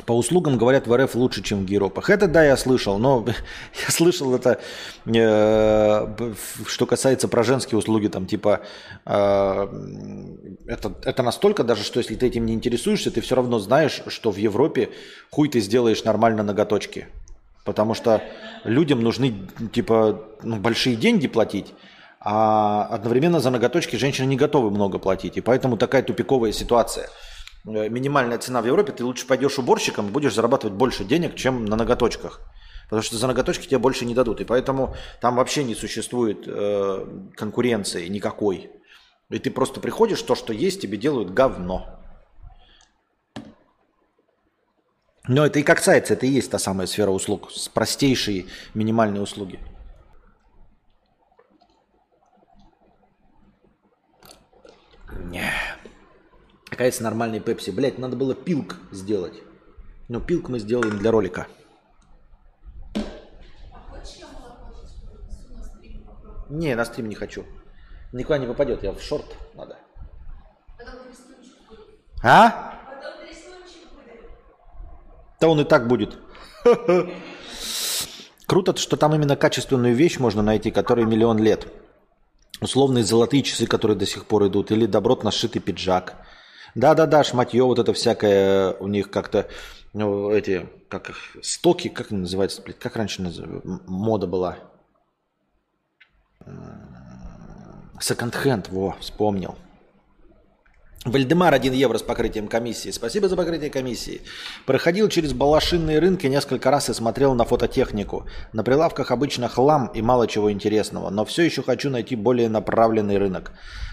[0.06, 2.08] По услугам, говорят, в РФ лучше, чем в Европах.
[2.08, 3.26] Это да, я слышал, но
[3.86, 4.60] я слышал это,
[5.06, 6.34] э,
[6.66, 8.60] что касается про женские услуги, там типа,
[9.04, 9.68] э,
[10.66, 14.30] это, это настолько даже, что если ты этим не интересуешься, ты все равно знаешь, что
[14.30, 14.90] в Европе
[15.30, 17.08] хуй ты сделаешь нормально ноготочки.
[17.64, 18.22] Потому что
[18.64, 19.34] людям нужны
[19.72, 21.74] типа ну, большие деньги платить,
[22.20, 25.36] а одновременно за ноготочки женщины не готовы много платить.
[25.36, 27.08] И поэтому такая тупиковая ситуация.
[27.68, 31.76] Э, минимальная цена в Европе, ты лучше пойдешь уборщиком, будешь зарабатывать больше денег, чем на
[31.76, 32.40] ноготочках.
[32.84, 34.40] Потому что за ноготочки тебе больше не дадут.
[34.40, 37.06] И поэтому там вообще не существует э,
[37.36, 38.70] конкуренции никакой.
[39.28, 42.00] И ты просто приходишь, то, что есть, тебе делают говно.
[45.26, 49.20] Но это и как касается, это и есть та самая сфера услуг, с простейшие минимальные
[49.20, 49.58] услуги.
[56.70, 57.70] Какая-то нормальный пепси.
[57.70, 59.42] Блять, надо было пилк сделать.
[60.08, 61.46] Но пилк мы сделаем для ролика.
[66.48, 67.44] Не, на стрим не хочу.
[68.12, 69.76] Никуда не попадет, я в шорт надо.
[72.22, 72.74] А?
[75.40, 76.18] Да он и так будет.
[78.46, 81.68] Круто, что там именно качественную вещь можно найти, которой миллион лет.
[82.60, 86.16] Условные золотые часы, которые до сих пор идут, или добротно сшитый пиджак.
[86.74, 89.48] Да-да-да, шматье, вот это всякое у них как-то,
[89.92, 93.22] ну, эти, как их, стоки, как они называются, как раньше
[93.86, 94.58] мода была?
[98.00, 99.56] Секонд-хенд, во, вспомнил.
[101.04, 102.90] Вальдемар 1 евро с покрытием комиссии.
[102.90, 104.20] Спасибо за покрытие комиссии.
[104.66, 108.26] Проходил через балашинные рынки несколько раз и смотрел на фототехнику.
[108.52, 113.16] На прилавках обычно хлам и мало чего интересного, но все еще хочу найти более направленный
[113.16, 113.52] рынок.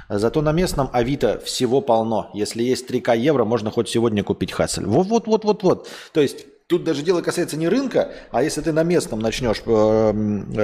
[0.09, 2.31] Зато на местном Авито всего полно.
[2.33, 4.85] Если есть 3К евро, можно хоть сегодня купить Хассель.
[4.85, 5.87] Вот-вот-вот-вот-вот.
[6.11, 9.69] То есть Тут даже дело касается не рынка, а если ты на местном начнешь э,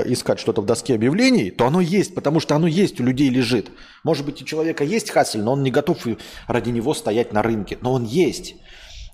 [0.08, 3.70] искать что-то в доске объявлений, то оно есть, потому что оно есть, у людей лежит.
[4.04, 6.00] Может быть, у человека есть хассель, но он не готов
[6.48, 7.78] ради него стоять на рынке.
[7.82, 8.56] Но он есть,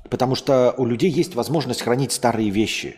[0.10, 2.96] потому что у людей есть возможность хранить старые вещи.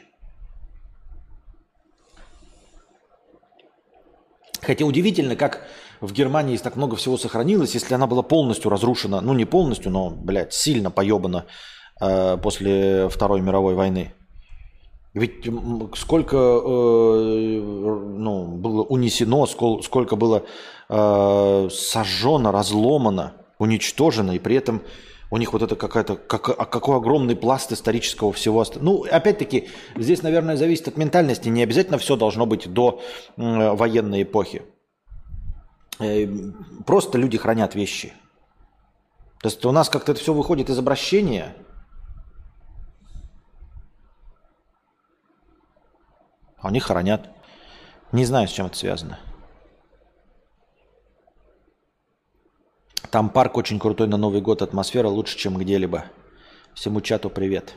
[4.61, 5.63] Хотя удивительно, как
[5.99, 10.11] в Германии так много всего сохранилось, если она была полностью разрушена, ну не полностью, но,
[10.11, 11.47] блядь, сильно поебана Э,
[11.99, 14.13] после Второй мировой войны.
[15.13, 15.49] Ведь
[15.95, 20.45] сколько э, ну, было унесено, сколько было
[20.87, 24.83] э, сожжено, разломано, уничтожено, и при этом
[25.31, 28.63] у них вот это какая-то, как, а какой огромный пласт исторического всего.
[28.75, 31.49] Ну, опять-таки, здесь, наверное, зависит от ментальности.
[31.49, 33.01] Не обязательно все должно быть до
[33.35, 34.61] э, военной эпохи.
[35.99, 36.27] Э,
[36.85, 38.13] просто люди хранят вещи.
[39.41, 41.55] То есть у нас как-то это все выходит из обращения–
[46.61, 47.29] А они хранят.
[48.11, 49.19] Не знаю, с чем это связано.
[53.11, 56.05] Там парк очень крутой на Новый год, атмосфера лучше, чем где-либо.
[56.73, 57.73] Всему чату привет.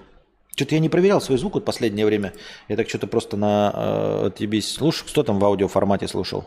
[0.54, 2.34] Что-то я не проверял свой звук вот последнее время.
[2.68, 5.06] Я так что-то просто на э, тебе слушал.
[5.08, 6.44] Кто там в аудиоформате слушал?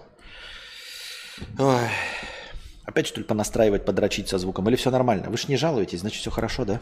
[1.58, 1.90] Ой.
[2.86, 4.70] Опять что ли понастраивать, подрочить со звуком?
[4.70, 5.30] Или все нормально?
[5.30, 6.82] Вы же не жалуетесь, значит все хорошо, да?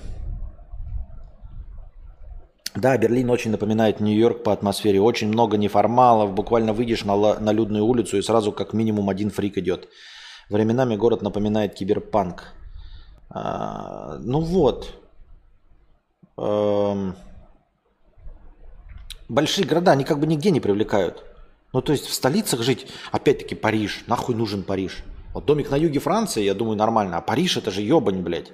[2.75, 4.99] Да, Берлин очень напоминает Нью-Йорк по атмосфере.
[4.99, 6.33] Очень много неформалов.
[6.33, 9.89] Буквально выйдешь на, на людную улицу и сразу как минимум один фрик идет.
[10.49, 12.53] Временами город напоминает киберпанк.
[13.29, 14.91] А, ну вот.
[16.37, 17.15] Эм...
[19.29, 21.23] Большие города, они как бы нигде не привлекают.
[21.73, 24.03] Ну то есть в столицах жить, опять-таки Париж.
[24.07, 25.03] Нахуй нужен Париж?
[25.33, 27.17] Вот домик на юге Франции, я думаю, нормально.
[27.17, 28.51] А Париж это же ебань, блядь.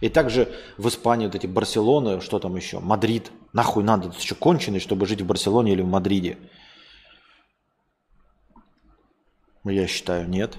[0.00, 3.30] И также в Испании вот эти Барселоны, что там еще, Мадрид.
[3.52, 6.36] Нахуй надо, ты еще конченый, чтобы жить в Барселоне или в Мадриде?
[9.64, 10.58] Ну, я считаю, нет.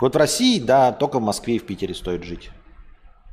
[0.00, 2.50] Вот в России, да, только в Москве и в Питере стоит жить.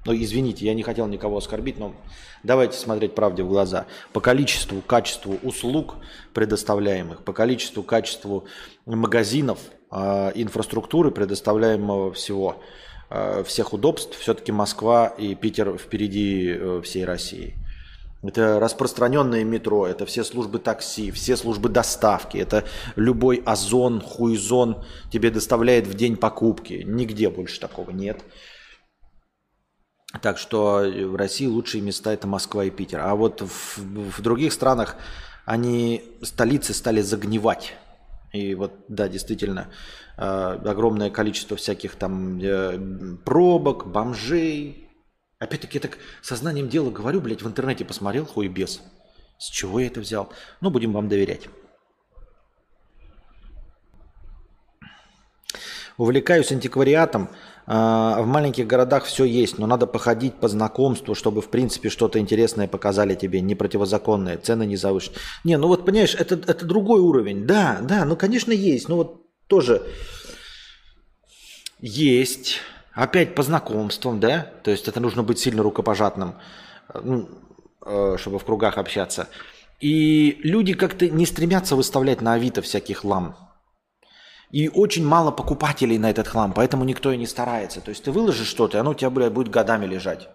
[0.06, 1.96] Ну, извините, я не хотел никого оскорбить, но
[2.44, 3.86] давайте смотреть правде в глаза.
[4.12, 5.96] По количеству, качеству услуг
[6.34, 8.46] предоставляемых, по количеству, качеству
[8.86, 9.60] магазинов,
[9.92, 12.62] э, инфраструктуры предоставляемого всего–
[13.46, 17.56] всех удобств, все-таки Москва и Питер впереди э, всей России.
[18.24, 22.64] Это распространенное метро, это все службы такси, все службы доставки, это
[22.96, 26.84] любой озон, хуйзон тебе доставляет в день покупки.
[26.86, 28.24] Нигде больше такого нет.
[30.22, 33.02] Так что в России лучшие места это Москва и Питер.
[33.02, 34.96] А вот в, в других странах
[35.46, 37.74] они столицы стали загнивать.
[38.34, 39.70] И вот, да, действительно,
[40.18, 44.90] э, огромное количество всяких там э, пробок, бомжей.
[45.38, 48.82] Опять-таки, я так сознанием дела говорю, блядь, в интернете посмотрел, хуй без.
[49.38, 50.34] С чего я это взял?
[50.62, 51.48] Ну, будем вам доверять.
[55.98, 57.30] Увлекаюсь антиквариатом.
[57.66, 62.20] А, в маленьких городах все есть, но надо походить по знакомству, чтобы в принципе что-то
[62.20, 65.16] интересное показали тебе, не противозаконное, цены не завышены.
[65.44, 67.46] Не, ну вот понимаешь, это, это другой уровень.
[67.46, 69.84] Да, да, ну конечно есть, но вот тоже
[71.80, 72.60] есть.
[72.94, 74.52] Опять по знакомствам, да?
[74.64, 76.36] То есть это нужно быть сильно рукопожатным,
[76.94, 77.28] ну,
[77.84, 79.30] э, чтобы в кругах общаться.
[79.80, 83.36] И люди как-то не стремятся выставлять на Авито всяких лам.
[84.54, 87.82] И очень мало покупателей на этот хлам, поэтому никто и не старается.
[87.82, 90.30] То есть ты выложишь что-то, и оно у тебя, блядь, будет годами лежать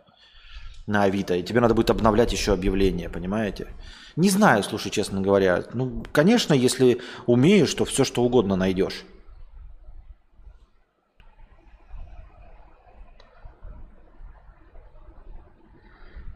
[0.89, 1.37] на Авито.
[1.37, 3.69] И тебе надо будет обновлять еще объявление, понимаете?
[4.17, 5.63] Не знаю, слушай, честно говоря.
[5.73, 9.05] Ну, конечно, если умеешь, то все что угодно найдешь.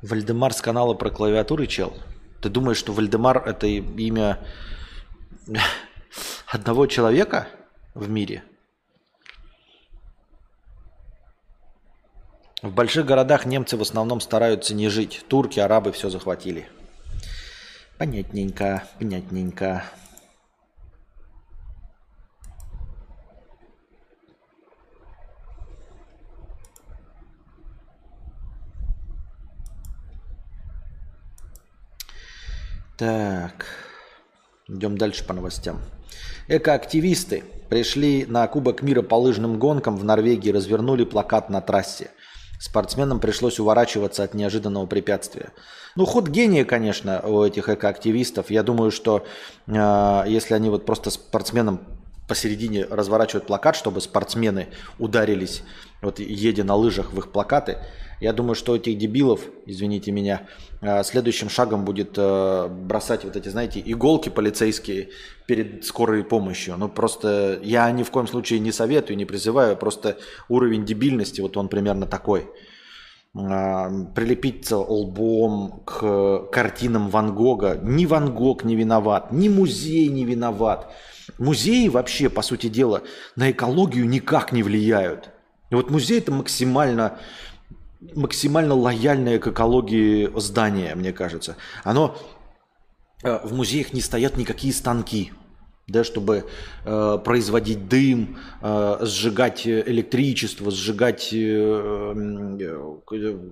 [0.03, 1.97] Вальдемар с канала про клавиатуры, чел?
[2.41, 4.39] Ты думаешь, что Вальдемар это имя
[6.47, 7.49] одного человека?
[7.95, 8.43] В мире.
[12.63, 15.25] В больших городах немцы в основном стараются не жить.
[15.29, 16.69] Турки, арабы все захватили.
[17.99, 19.85] Понятненько, понятненько.
[32.97, 33.67] Так,
[34.69, 35.81] идем дальше по новостям.
[36.49, 42.11] Экоактивисты пришли на Кубок мира по лыжным гонкам в Норвегии, развернули плакат на трассе.
[42.61, 45.51] Спортсменам пришлось уворачиваться от неожиданного препятствия.
[45.97, 48.51] Ну, ход гения, конечно, у этих экоактивистов.
[48.51, 49.27] Я думаю, что
[49.67, 51.81] э, если они вот просто спортсменам
[52.33, 54.69] посередине разворачивают плакат, чтобы спортсмены
[54.99, 55.63] ударились,
[56.01, 57.77] вот едя на лыжах в их плакаты,
[58.23, 60.49] я думаю, что этих дебилов, извините меня,
[60.81, 65.11] э, следующим шагом будет э, бросать вот эти, знаете, иголки полицейские
[65.47, 66.75] перед скорой помощью.
[66.79, 70.17] Ну просто я ни в коем случае не советую, не призываю, просто
[70.49, 72.49] уровень дебильности, вот он примерно такой.
[73.35, 77.79] Э, прилепиться лбом к картинам Ван Гога.
[77.83, 80.91] Ни Ван Гог не виноват, ни музей не виноват.
[81.39, 83.03] Музеи вообще, по сути дела,
[83.37, 85.31] на экологию никак не влияют.
[85.71, 87.19] И вот музей это максимально
[88.15, 91.57] максимально лояльное к экологии здание, мне кажется.
[91.85, 92.17] Оно
[93.23, 95.33] э, в музеях не стоят никакие станки,
[95.87, 96.45] да, чтобы
[96.85, 102.15] э, производить дым, э, сжигать электричество, сжигать э,
[102.61, 103.51] э,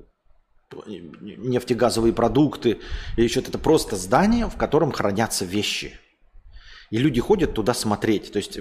[1.20, 2.78] нефтегазовые продукты
[3.16, 3.50] или что-то.
[3.50, 5.98] Это просто здание, в котором хранятся вещи.
[6.90, 8.32] И люди ходят туда смотреть.
[8.32, 8.58] То есть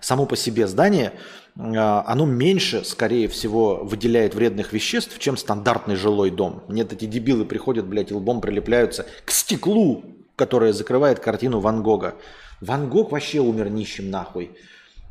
[0.00, 1.12] само по себе здание
[1.56, 6.62] а, оно меньше, скорее всего, выделяет вредных веществ, чем стандартный жилой дом.
[6.68, 10.04] Нет, эти дебилы приходят, блядь, и лбом прилепляются к стеклу,
[10.36, 12.16] которое закрывает картину Ван Гога.
[12.60, 14.52] Ван Гог вообще умер нищим нахуй.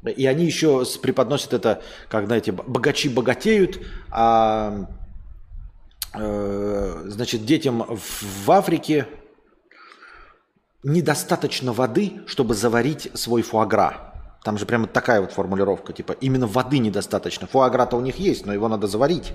[0.03, 4.89] И они еще преподносят это, как, знаете, богачи богатеют, а
[6.13, 9.07] э, значит, детям в Африке
[10.83, 14.13] недостаточно воды, чтобы заварить свой фуагра.
[14.43, 17.47] Там же прямо такая вот формулировка, типа именно воды недостаточно.
[17.47, 19.33] Фуагра-то у них есть, но его надо заварить.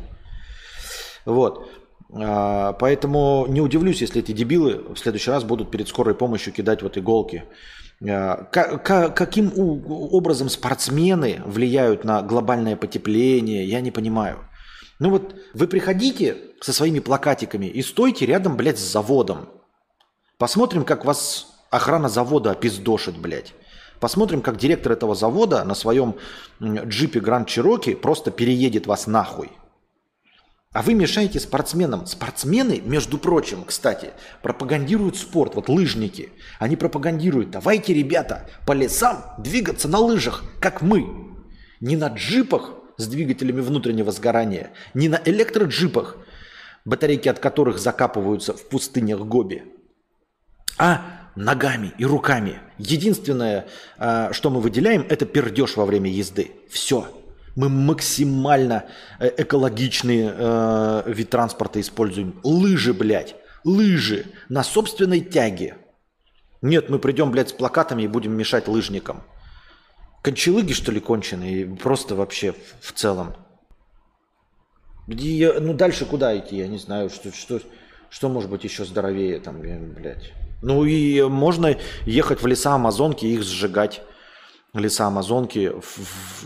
[1.24, 1.68] Вот.
[2.12, 6.82] А, поэтому не удивлюсь, если эти дебилы в следующий раз будут перед скорой помощью кидать
[6.82, 7.44] вот иголки.
[8.06, 14.38] А, каким образом спортсмены влияют на глобальное потепление, я не понимаю.
[14.98, 19.48] Ну вот вы приходите со своими плакатиками и стойте рядом, блядь, с заводом.
[20.38, 23.54] Посмотрим, как вас охрана завода опиздошит, блядь.
[23.98, 26.14] Посмотрим, как директор этого завода на своем
[26.62, 29.50] джипе Гранд Чироки просто переедет вас нахуй.
[30.72, 32.06] А вы мешаете спортсменам.
[32.06, 34.10] Спортсмены, между прочим, кстати,
[34.42, 35.56] пропагандируют спорт.
[35.56, 36.30] Вот лыжники.
[36.60, 37.50] Они пропагандируют.
[37.50, 41.34] Давайте, ребята, по лесам двигаться на лыжах, как мы.
[41.80, 46.16] Не на джипах с двигателями внутреннего сгорания, не на электроджипах,
[46.84, 49.64] батарейки от которых закапываются в пустынях Гоби,
[50.78, 51.02] а
[51.34, 52.60] ногами и руками.
[52.78, 53.66] Единственное,
[53.96, 56.52] а, что мы выделяем, это пердеж во время езды.
[56.70, 57.06] Все.
[57.56, 58.84] Мы максимально
[59.18, 62.38] э, экологичный э, вид транспорта используем.
[62.44, 63.34] Лыжи, блядь.
[63.64, 65.76] лыжи на собственной тяге.
[66.62, 69.24] Нет, мы придем, блядь, с плакатами и будем мешать лыжникам.
[70.22, 71.66] Кончелыги, что ли, конченые?
[71.66, 73.34] Просто вообще в целом.
[75.08, 76.56] И, ну, дальше куда идти?
[76.56, 77.60] Я не знаю, что, что,
[78.10, 80.32] что может быть еще здоровее там, блядь.
[80.62, 84.02] Ну и можно ехать в леса Амазонки и их сжигать.
[84.74, 85.72] Леса Амазонки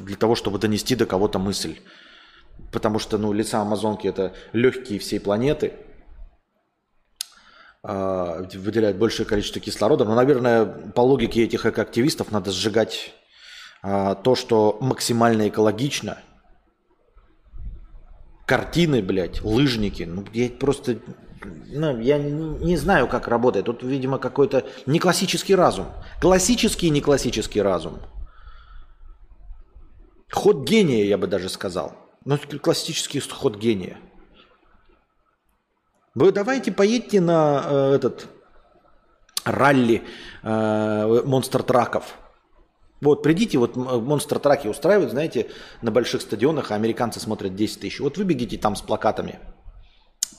[0.00, 1.78] для того, чтобы донести до кого-то мысль.
[2.70, 5.72] Потому что, ну, леса Амазонки это легкие всей планеты.
[7.84, 10.04] Э, выделяют большее количество кислорода.
[10.04, 13.12] Но, наверное, по логике этих экоактивистов надо сжигать
[13.82, 16.18] э, то, что максимально экологично.
[18.46, 20.04] Картины, блядь, лыжники.
[20.04, 20.98] Ну, я просто
[21.44, 23.66] ну, я не, знаю, как работает.
[23.66, 25.86] Тут, видимо, какой-то не классический разум.
[26.20, 27.98] Классический и не классический разум.
[30.30, 31.94] Ход гения, я бы даже сказал.
[32.24, 33.98] Ну, классический ход гения.
[36.14, 38.26] Вы давайте поедьте на э, этот
[39.44, 40.02] ралли
[40.42, 42.16] э, монстр-траков.
[43.00, 47.98] Вот, придите, вот монстр-траки устраивают, знаете, на больших стадионах, а американцы смотрят 10 тысяч.
[47.98, 49.40] Вот выбегите там с плакатами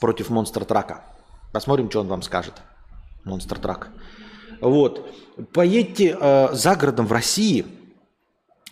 [0.04, 1.06] против монстр-трака.
[1.54, 2.56] Посмотрим, что он вам скажет.
[3.24, 3.88] Монстр-трак.
[4.60, 5.10] Вот.
[5.54, 7.66] Поедьте э, за городом в России,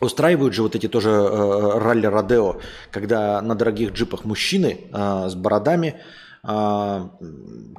[0.01, 2.59] Устраивают же вот эти тоже э, ралли Родео,
[2.91, 6.01] когда на дорогих джипах мужчины э, с бородами,
[6.43, 7.07] э,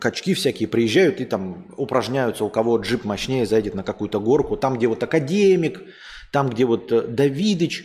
[0.01, 4.77] качки всякие приезжают и там упражняются, у кого джип мощнее зайдет на какую-то горку, там,
[4.77, 5.83] где вот академик,
[6.31, 7.85] там, где вот э, Давидыч.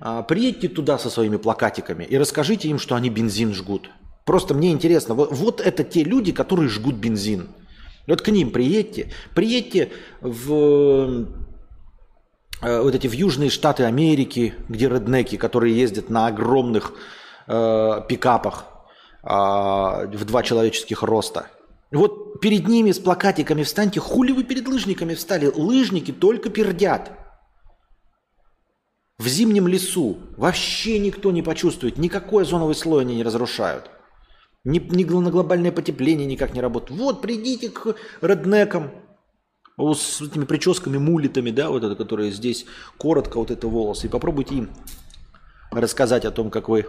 [0.00, 3.88] Э, приедьте туда со своими плакатиками и расскажите им, что они бензин жгут.
[4.28, 7.48] Просто мне интересно, вот, вот это те люди, которые жгут бензин.
[8.06, 11.26] Вот к ним приедьте, приедьте в
[12.60, 16.92] Э, вот эти в Южные Штаты Америки, где реднеки, которые ездят на огромных
[17.46, 18.64] э, пикапах
[19.22, 21.46] э, в два человеческих роста.
[21.90, 25.46] Вот перед ними с плакатиками встаньте, хули вы перед лыжниками встали?
[25.46, 27.12] Лыжники только пердят.
[29.18, 33.90] В зимнем лесу вообще никто не почувствует, никакой озоновый слой они не разрушают.
[34.64, 37.00] Ни, ни на глобальное потепление никак не работает.
[37.00, 38.90] Вот, придите к реднекам,
[39.78, 44.06] с этими прическами, мулитами, да, вот это, которые здесь коротко, вот это волосы.
[44.06, 44.70] И попробуйте им
[45.70, 46.86] рассказать о том, как вы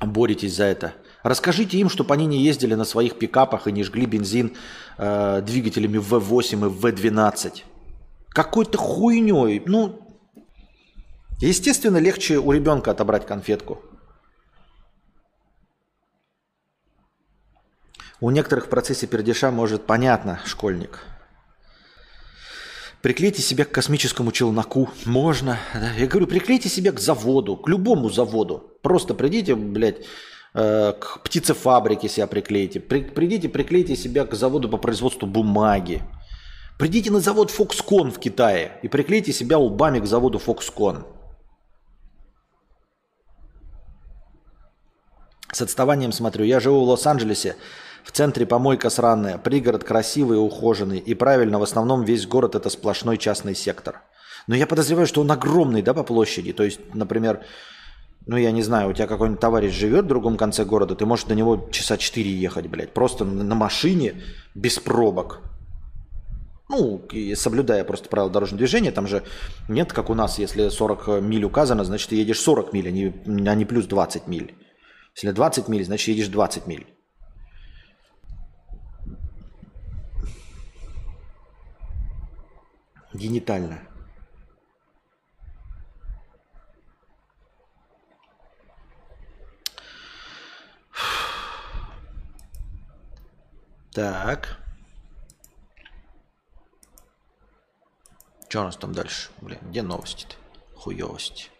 [0.00, 0.94] боретесь за это.
[1.22, 4.52] Расскажите им, чтобы они не ездили на своих пикапах и не жгли бензин
[4.98, 7.62] э, двигателями V8 и V12.
[8.28, 9.62] Какой-то хуйней.
[9.64, 10.00] Ну,
[11.40, 13.80] естественно, легче у ребенка отобрать конфетку.
[18.24, 21.00] У некоторых в процессе пердеша может понятно, школьник–
[23.02, 24.88] Приклейте себя к космическому челноку.
[25.04, 25.58] Можно.
[25.98, 28.78] Я говорю, приклейте себя к заводу, к любому заводу.
[28.80, 30.06] Просто придите, блядь,
[30.54, 32.80] э, к птицефабрике себя приклейте.
[32.80, 36.02] При, придите, приклейте себя к заводу по производству бумаги.
[36.78, 41.04] Придите на завод Foxconn в Китае и приклейте себя лбами к заводу Foxconn.
[45.52, 46.46] С отставанием смотрю.
[46.46, 47.56] Я живу в Лос-Анджелесе.
[48.04, 50.98] В центре помойка сраная, пригород красивый и ухоженный.
[50.98, 54.02] И правильно, в основном весь город это сплошной частный сектор.
[54.46, 56.52] Но я подозреваю, что он огромный, да, по площади.
[56.52, 57.40] То есть, например,
[58.26, 61.24] ну, я не знаю, у тебя какой-нибудь товарищ живет в другом конце города, ты можешь
[61.24, 64.22] до него часа 4 ехать, блядь, просто на машине
[64.54, 65.40] без пробок.
[66.68, 69.22] Ну, и соблюдая просто правила дорожного движения, там же
[69.68, 73.14] нет, как у нас, если 40 миль указано, значит, ты едешь 40 миль, а не,
[73.48, 74.54] а не плюс 20 миль.
[75.14, 76.86] Если 20 миль, значит, едешь 20 миль.
[83.14, 83.80] Генитально.
[93.92, 94.58] Так.
[98.48, 99.30] Что у нас там дальше?
[99.40, 100.34] Блин, где новости-то?
[100.76, 101.50] Хуёвости.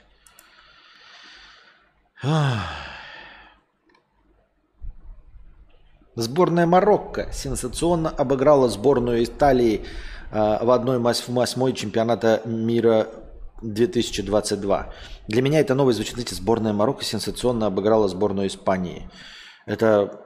[6.17, 9.85] Сборная Марокко сенсационно обыграла сборную Италии
[10.35, 13.09] в одной восьмой чемпионата мира
[13.63, 14.93] 2022.
[15.29, 19.09] Для меня это новость звучит, знаете, сборная Марокко сенсационно обыграла сборную Испании.
[19.65, 20.21] Это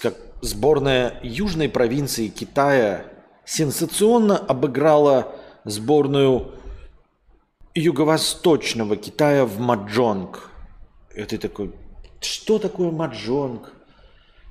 [0.00, 3.04] как сборная южной провинции Китая
[3.44, 6.52] сенсационно обыграла сборную
[7.74, 10.50] юго-восточного Китая в Маджонг.
[11.14, 11.74] Это такой,
[12.20, 13.72] что такое Маджонг?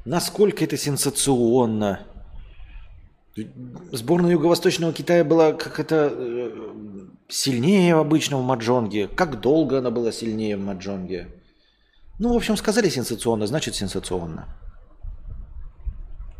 [0.05, 2.05] Насколько это сенсационно?
[3.91, 6.51] Сборная Юго-Восточного Китая была как это э,
[7.27, 9.07] сильнее обычного маджонге.
[9.07, 11.29] Как долго она была сильнее в маджонге?
[12.19, 14.47] Ну, в общем, сказали сенсационно, значит сенсационно.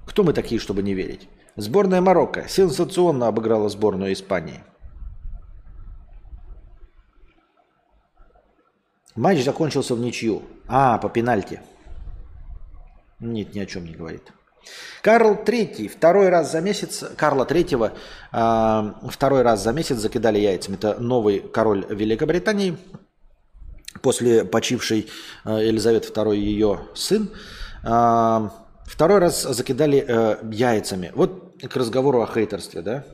[0.06, 1.28] Кто мы такие, чтобы не верить?
[1.56, 4.64] Сборная Марокко сенсационно обыграла сборную Испании.
[9.16, 10.44] Матч закончился в ничью.
[10.68, 11.60] А, по пенальти.
[13.20, 14.32] Нет, ни о чем не говорит.
[15.02, 17.92] Карл III второй раз за месяц, Карла III
[18.32, 20.76] э, второй раз за месяц закидали яйцами.
[20.76, 22.78] Это новый король Великобритании.
[24.02, 25.10] После почившей
[25.46, 27.30] э, Елизаветы II ее сын.
[27.84, 28.50] Э,
[28.86, 31.12] второй раз закидали э, яйцами.
[31.16, 33.06] Вот к разговору о хейтерстве, да?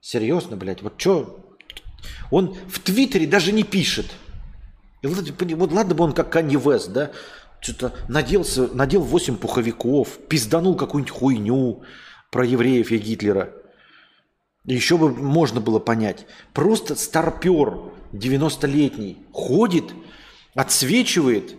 [0.00, 1.40] Серьезно, блядь, вот что?
[2.30, 4.06] Он в Твиттере даже не пишет.
[5.02, 7.10] И вот, вот ладно бы он как Канье Вест, да?
[7.60, 11.82] Что-то наделся, надел 8 пуховиков, пизданул какую-нибудь хуйню
[12.30, 13.52] про евреев и Гитлера.
[14.64, 16.26] Еще бы можно было понять.
[16.52, 17.80] Просто старпер
[18.12, 19.84] 90-летний ходит,
[20.54, 21.54] отсвечивает,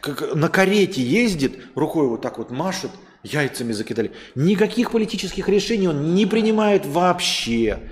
[0.00, 2.90] как на карете ездит, рукой вот так вот машет,
[3.22, 4.12] яйцами закидали.
[4.34, 7.90] Никаких политических решений он не принимает вообще.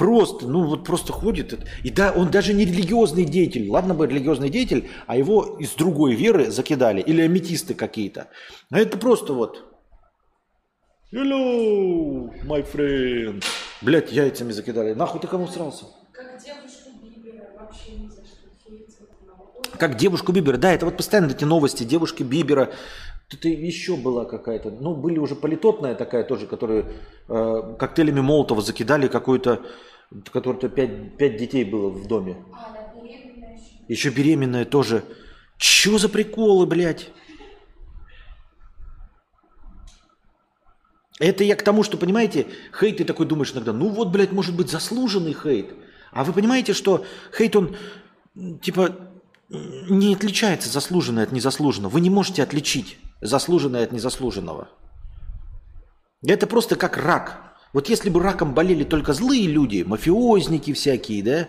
[0.00, 1.58] Просто, ну вот просто ходит.
[1.84, 3.68] И да, он даже не религиозный деятель.
[3.68, 7.02] Ладно бы религиозный деятель, а его из другой веры закидали.
[7.02, 8.28] Или аметисты какие-то.
[8.70, 9.62] А это просто вот.
[11.12, 13.44] Hello, my friend.
[13.82, 14.94] Блять, яйцами закидали.
[14.94, 15.84] Нахуй ты кому срался?
[16.12, 19.76] Как девушку Бибера вообще ни за что.
[19.78, 20.56] Как девушку Бибера.
[20.56, 22.70] Да, это вот постоянно эти новости девушки Бибера.
[23.28, 26.86] Тут еще была какая-то, ну, были уже политотная такая тоже, которую
[27.28, 29.60] э, коктейлями Молотова закидали какую-то
[30.30, 32.36] которой-то пять, пять детей было в доме.
[32.52, 33.84] А, да, беременная еще.
[33.88, 35.04] Еще беременная тоже.
[35.56, 37.10] Че за приколы, блядь?
[41.20, 44.56] Это я к тому, что, понимаете, хейт ты такой думаешь иногда, ну вот, блядь, может
[44.56, 45.74] быть заслуженный хейт.
[46.12, 47.04] А вы понимаете, что
[47.36, 47.76] хейт, он,
[48.62, 48.96] типа,
[49.50, 51.92] не отличается заслуженное от незаслуженного.
[51.92, 54.70] Вы не можете отличить заслуженное от незаслуженного.
[56.26, 57.49] Это просто как рак.
[57.72, 61.48] Вот если бы раком болели только злые люди, мафиозники всякие, да,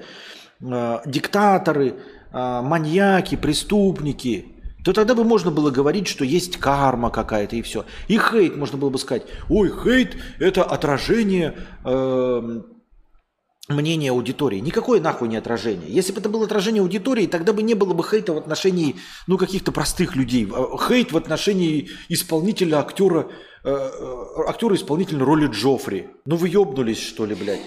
[0.61, 1.95] э, диктаторы,
[2.31, 4.45] э, маньяки, преступники,
[4.83, 7.85] то тогда бы можно было говорить, что есть карма какая-то и все.
[8.07, 12.61] И хейт можно было бы сказать, ой, хейт это отражение э,
[13.67, 14.59] мнения аудитории.
[14.59, 15.89] Никакое нахуй не отражение.
[15.89, 18.95] Если бы это было отражение аудитории, тогда бы не было бы хейта в отношении
[19.27, 20.45] ну, каких-то простых людей.
[20.87, 23.29] Хейт в отношении исполнителя, актера,
[23.63, 26.09] Э, э, актер исполнительной роли Джоффри.
[26.25, 27.61] Ну вы ебнулись, что ли, блядь?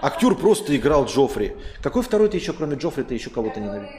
[0.00, 1.54] Актер просто играл Джоффри.
[1.82, 3.90] Какой второй ты еще, кроме Джоффри, ты еще кого-то ненавидишь?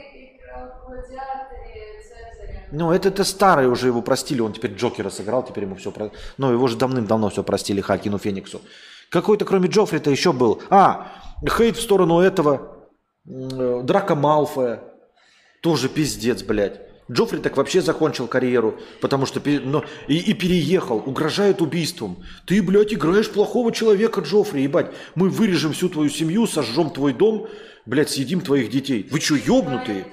[2.72, 5.92] Ну, это, это старый уже, его простили, он теперь Джокера сыграл, теперь ему все...
[5.92, 6.10] Про...
[6.38, 8.60] Ну, его же давным-давно все простили Хакину Фениксу.
[9.10, 10.62] Какой-то, кроме Джоффри-то еще был.
[10.70, 11.12] А,
[11.48, 12.88] хейт в сторону этого,
[13.26, 14.82] э, Драка Малфоя.
[15.62, 16.80] Тоже пиздец, блядь.
[17.10, 22.22] Джоффри так вообще закончил карьеру, потому что ну, и, и переехал, угрожает убийством.
[22.46, 24.90] Ты, блядь, играешь плохого человека, Джоффри, ебать.
[25.14, 27.46] Мы вырежем всю твою семью, сожжем твой дом,
[27.84, 29.06] блядь, съедим твоих детей.
[29.10, 30.06] Вы что, ебнутые?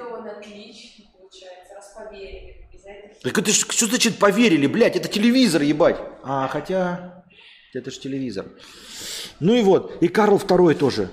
[3.24, 5.98] Так это что значит поверили, блядь, это телевизор, ебать.
[6.24, 7.21] А, хотя,
[7.74, 8.46] это же телевизор.
[9.40, 11.10] Ну и вот, и Карл II тоже.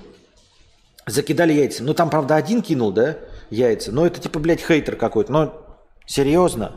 [1.05, 1.83] Закидали яйца.
[1.83, 3.17] Ну там, правда, один кинул, да,
[3.49, 3.91] яйца.
[3.91, 5.31] Но это типа, блядь, хейтер какой-то.
[5.31, 5.65] Но
[6.09, 6.71] Серьезно?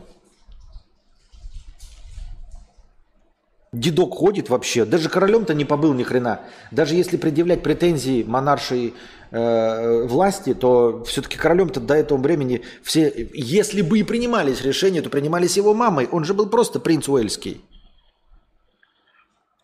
[3.71, 4.85] Дедок ходит вообще.
[4.85, 6.41] Даже королем-то не побыл ни хрена.
[6.69, 8.93] Даже если предъявлять претензии монаршей
[9.31, 15.09] э, власти, то все-таки королем-то до этого времени все, если бы и принимались решения, то
[15.09, 16.07] принимались его мамой.
[16.11, 17.63] Он же был просто принц Уэльский.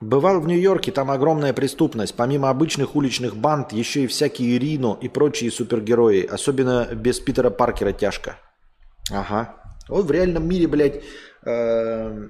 [0.02, 2.16] Бывал в Нью-Йорке, там огромная преступность.
[2.16, 6.26] Помимо обычных уличных банд, еще и всякие Рино и прочие супергерои.
[6.26, 8.38] Особенно без Питера Паркера тяжко.
[9.12, 9.56] Ага.
[9.90, 11.04] Вот в реальном мире, блядь,
[11.44, 12.28] э,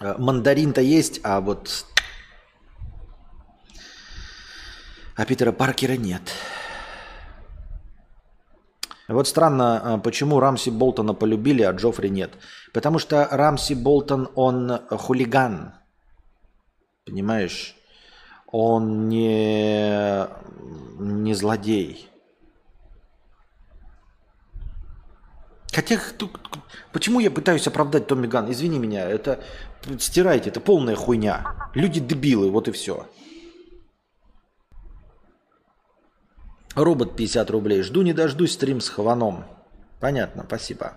[0.00, 1.84] э, мандарин-то есть, а вот...
[5.16, 6.22] А Питера Паркера нет.
[9.08, 12.34] Вот странно, э, почему Рамси Болтона полюбили, а Джоффри нет.
[12.72, 15.79] Потому что Рамси Болтон, он хулиган.
[17.10, 17.74] Понимаешь?
[18.52, 20.28] Он не,
[21.00, 22.08] не злодей.
[25.72, 26.00] Хотя,
[26.92, 28.50] почему я пытаюсь оправдать Томми Ган?
[28.50, 29.42] Извини меня, это
[29.98, 31.70] стирайте, это полная хуйня.
[31.74, 33.08] Люди дебилы, вот и все.
[36.76, 37.82] Робот 50 рублей.
[37.82, 39.44] Жду не дождусь стрим с Хваном.
[39.98, 40.94] Понятно, спасибо.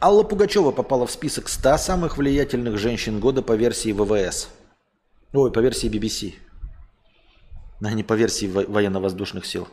[0.00, 4.48] Алла Пугачева попала в список 100 самых влиятельных женщин года по версии ВВС.
[5.32, 6.34] Ой, по версии BBC.
[7.82, 9.68] А не по версии во- военно-воздушных сил.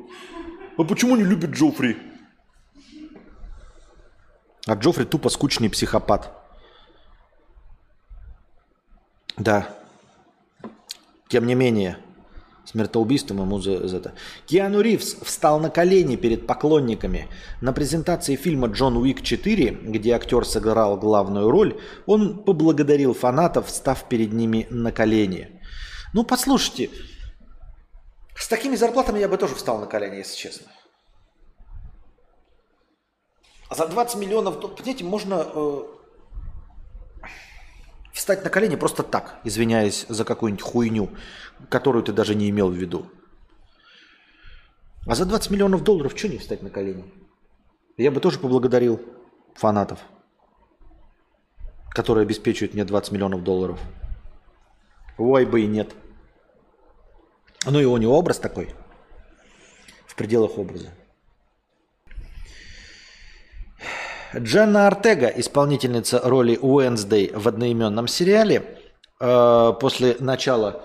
[0.76, 1.96] А почему не любят Джоффри?
[4.66, 6.43] А Джоффри тупо скучный психопат.
[9.36, 9.68] Да.
[11.28, 11.98] Тем не менее,
[12.64, 14.14] смертоубийством ему за, за это.
[14.46, 17.28] Киану Ривз встал на колени перед поклонниками.
[17.60, 24.08] На презентации фильма «Джон Уик 4», где актер сыграл главную роль, он поблагодарил фанатов, став
[24.08, 25.60] перед ними на колени.
[26.12, 26.90] Ну, послушайте,
[28.36, 30.66] с такими зарплатами я бы тоже встал на колени, если честно.
[33.68, 35.82] А за 20 миллионов, понимаете, можно э,
[38.14, 41.10] встать на колени просто так, извиняясь за какую-нибудь хуйню,
[41.68, 43.10] которую ты даже не имел в виду.
[45.06, 47.04] А за 20 миллионов долларов что не встать на колени?
[47.96, 49.02] Я бы тоже поблагодарил
[49.54, 49.98] фанатов,
[51.90, 53.80] которые обеспечивают мне 20 миллионов долларов.
[55.18, 55.92] Ой бы и нет.
[57.66, 58.74] Ну и у него образ такой.
[60.06, 60.90] В пределах образа.
[64.38, 68.78] Дженна Артега, исполнительница роли Уэнсдей в одноименном сериале,
[69.20, 70.82] э, после начала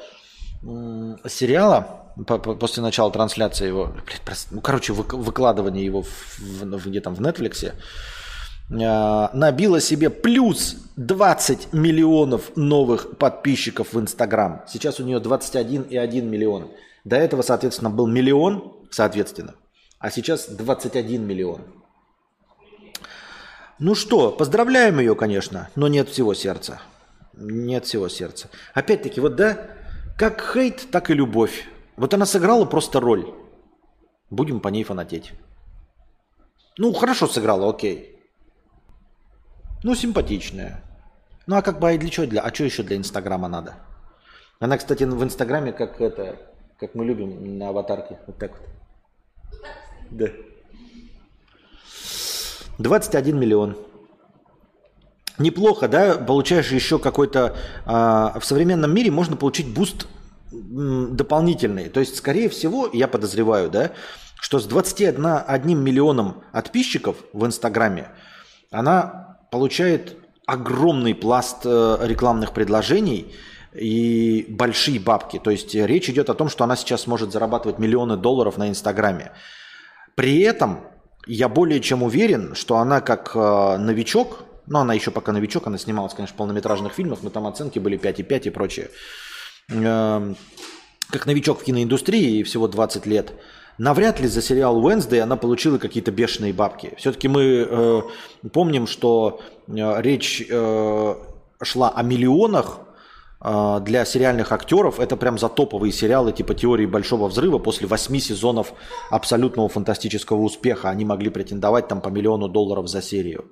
[1.27, 3.93] сериала, по- по- после начала трансляции его,
[4.51, 7.73] ну, короче, вык- выкладывания его в, в- в- где там в Netflix, э,
[9.33, 14.63] набила себе плюс 20 миллионов новых подписчиков в Инстаграм.
[14.67, 16.71] Сейчас у нее 21,1 миллион.
[17.05, 19.55] До этого, соответственно, был миллион, соответственно,
[19.99, 21.61] а сейчас 21 миллион.
[23.79, 26.81] Ну что, поздравляем ее, конечно, но нет всего сердца.
[27.33, 28.49] Нет всего сердца.
[28.73, 29.57] Опять-таки, вот да,
[30.17, 31.65] как хейт, так и любовь.
[31.95, 33.33] Вот она сыграла просто роль.
[34.29, 35.31] Будем по ней фанатеть.
[36.77, 38.19] Ну, хорошо сыграла, окей.
[39.83, 40.83] Ну, симпатичная.
[41.47, 42.25] Ну, а как бы, а для чего?
[42.25, 43.75] Для, а что еще для Инстаграма надо?
[44.59, 46.37] Она, кстати, в Инстаграме, как это,
[46.77, 48.19] как мы любим на аватарке.
[48.27, 49.61] Вот так вот.
[50.11, 50.27] Да.
[52.79, 53.77] 21 миллион.
[55.37, 56.15] Неплохо, да?
[56.15, 57.55] Получаешь еще какой-то...
[57.85, 60.07] а, в современном мире можно получить буст
[60.51, 61.89] дополнительный.
[61.89, 63.91] То есть, скорее всего, я подозреваю, да,
[64.39, 68.09] что с 21 одним миллионом подписчиков в Инстаграме
[68.71, 73.31] она получает огромный пласт э, рекламных предложений
[73.73, 75.39] и большие бабки.
[75.39, 78.69] То есть э, речь идет о том, что она сейчас может зарабатывать миллионы долларов на
[78.69, 79.31] Инстаграме.
[80.15, 80.79] При этом
[81.25, 85.77] я более чем уверен, что она как э, новичок, ну она еще пока новичок, она
[85.77, 88.89] снималась, конечно, полнометражных фильмах, но там оценки были 5,5 и прочее.
[89.69, 90.35] Эм,
[91.11, 93.33] как новичок в киноиндустрии всего 20 лет,
[93.77, 96.93] навряд ли за сериал Wednesday она получила какие-то бешеные бабки.
[96.97, 98.01] Все-таки мы э,
[98.51, 101.15] помним, что э, речь э,
[101.63, 102.79] шла о миллионах
[103.41, 104.99] для сериальных актеров.
[104.99, 107.57] Это прям за топовые сериалы типа «Теории большого взрыва».
[107.57, 108.73] После восьми сезонов
[109.09, 113.45] абсолютного фантастического успеха они могли претендовать там по миллиону долларов за серию.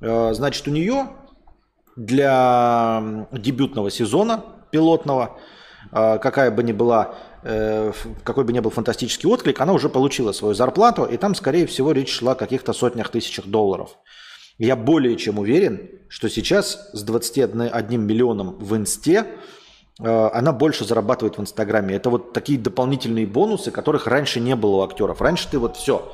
[0.00, 1.08] Э, Значит, у нее
[1.96, 5.38] для дебютного сезона пилотного,
[5.92, 10.32] э, какая бы ни была, э, какой бы ни был фантастический отклик, она уже получила
[10.32, 13.96] свою зарплату, и там, скорее всего, речь шла о каких-то сотнях тысячах долларов.
[14.58, 19.26] Я более чем уверен, что сейчас с 21 миллионом в инсте
[20.00, 21.96] э, она больше зарабатывает в Инстаграме.
[21.96, 25.20] Это вот такие дополнительные бонусы, которых раньше не было у актеров.
[25.20, 26.10] Раньше ты вот все.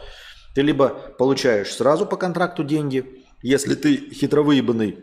[0.54, 4.98] Ты либо получаешь сразу по контракту деньги, если ты хитровыебанный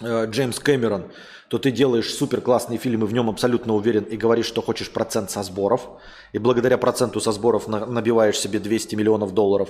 [0.00, 1.12] э, Джеймс Кэмерон,
[1.48, 4.90] то ты делаешь супер классный фильм и в нем абсолютно уверен и говоришь, что хочешь
[4.90, 5.86] процент со сборов.
[6.32, 9.68] И благодаря проценту со сборов на- набиваешь себе 200 миллионов долларов.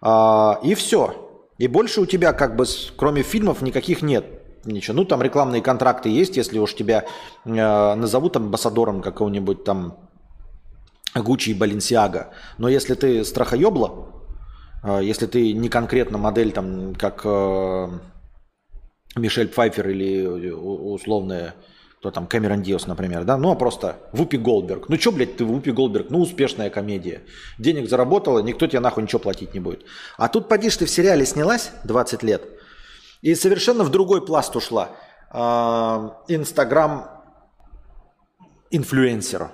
[0.00, 1.29] А, и все.
[1.60, 2.64] И больше у тебя как бы,
[2.96, 4.24] кроме фильмов, никаких нет.
[4.64, 4.96] Ничего.
[4.96, 7.04] Ну, там рекламные контракты есть, если уж тебя
[7.44, 9.98] э, назовут амбассадором какого-нибудь там
[11.14, 12.30] Гуччи и Баленсиага.
[12.56, 14.06] Но если ты страхоебла,
[14.82, 17.88] э, если ты не конкретно модель там, как э,
[19.16, 21.54] Мишель Пфайфер или у- условная,
[22.00, 24.88] кто там, Кэмерон Диос, например, да, ну а просто Вупи Голдберг.
[24.88, 26.08] Ну что, блядь, ты Вупи Голдберг?
[26.08, 27.20] Ну успешная комедия.
[27.58, 29.84] Денег заработала, никто тебе нахуй ничего платить не будет.
[30.16, 32.42] А тут, поди, ты в сериале снялась 20 лет,
[33.20, 34.92] и совершенно в другой пласт ушла.
[35.30, 37.22] А, Инстаграм
[38.70, 39.52] инфлюенсера.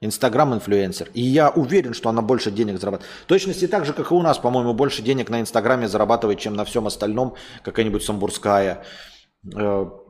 [0.00, 1.10] Инстаграм-инфлюенсер.
[1.14, 3.12] И я уверен, что она больше денег зарабатывает.
[3.24, 6.54] В точности так же, как и у нас, по-моему, больше денег на Инстаграме зарабатывает, чем
[6.54, 8.84] на всем остальном какая-нибудь Самбурская.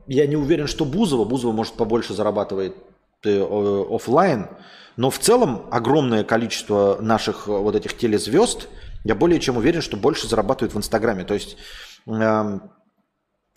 [0.09, 1.25] Э, Я не уверен, что Бузова.
[1.25, 2.75] Бузова, может, побольше зарабатывает.
[3.21, 4.49] ты э, оффлайн,
[4.97, 8.69] но в целом огромное количество наших э, вот этих телезвезд,
[9.05, 11.25] я более чем уверен, что больше зарабатывают в Инстаграме.
[11.25, 11.57] То есть,
[12.07, 12.63] эм,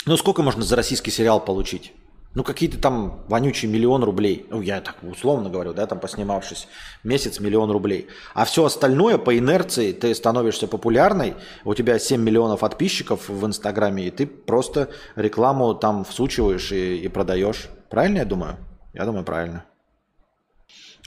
[0.05, 1.93] ну сколько можно за российский сериал получить?
[2.33, 4.45] Ну, какие-то там вонючие миллион рублей.
[4.49, 6.67] Ну, я так условно говорю, да, там поснимавшись.
[7.03, 8.07] Месяц миллион рублей.
[8.33, 11.35] А все остальное по инерции ты становишься популярной,
[11.65, 17.07] у тебя 7 миллионов подписчиков в Инстаграме, и ты просто рекламу там всучиваешь и, и
[17.09, 17.67] продаешь.
[17.89, 18.55] Правильно я думаю?
[18.93, 19.65] Я думаю, правильно.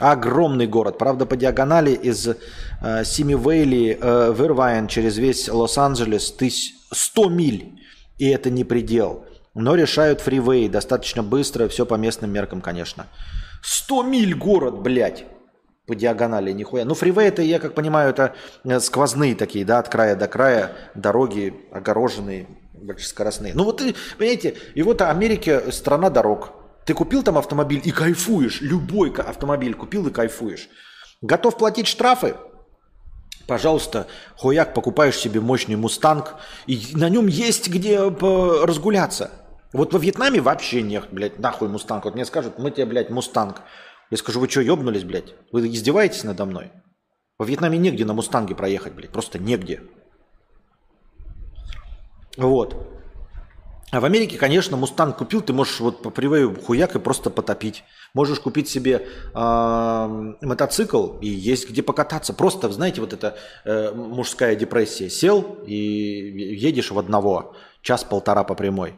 [0.01, 0.99] Огромный город.
[0.99, 7.81] Правда, по диагонали из э, Симивейли э, в Ирвайн через весь Лос-Анджелес тысяч 100 миль.
[8.19, 9.25] И это не предел.
[9.55, 13.07] Но решают фривей достаточно быстро, все по местным меркам, конечно.
[13.63, 15.25] 100 миль город, блядь,
[15.87, 16.85] по диагонали, нихуя.
[16.85, 20.73] Ну, фривей это, я как понимаю, это э, сквозные такие, да, от края до края,
[20.95, 23.55] дороги огороженные, большескоростные.
[23.55, 23.83] Ну вот,
[24.19, 26.53] понимаете, и вот Америка страна дорог.
[26.85, 30.69] Ты купил там автомобиль и кайфуешь, любой автомобиль купил и кайфуешь.
[31.23, 32.35] Готов платить штрафы?
[33.47, 34.07] Пожалуйста,
[34.37, 36.35] хуяк, покупаешь себе мощный мустанг,
[36.67, 39.31] и на нем есть где разгуляться.
[39.75, 42.05] Вот во Вьетнаме вообще нет, блядь, нахуй мустанг.
[42.05, 43.63] Вот мне скажут, мы тебе, блядь, мустанг.
[44.09, 45.35] Я скажу, вы что, ебнулись, блядь?
[45.51, 46.71] Вы издеваетесь надо мной?
[47.39, 49.83] Во Вьетнаме негде на мустанге проехать, блядь, просто негде.
[52.37, 52.77] Вот.
[53.91, 57.83] А в Америке, конечно, мустанг купил, ты можешь вот по привею хуяк и просто потопить.
[58.15, 62.33] Можешь купить себе э, мотоцикл и есть где покататься.
[62.33, 65.11] Просто, знаете, вот эта э, мужская депрессия.
[65.11, 68.95] Сел и едешь в одного, час-полтора по прямой.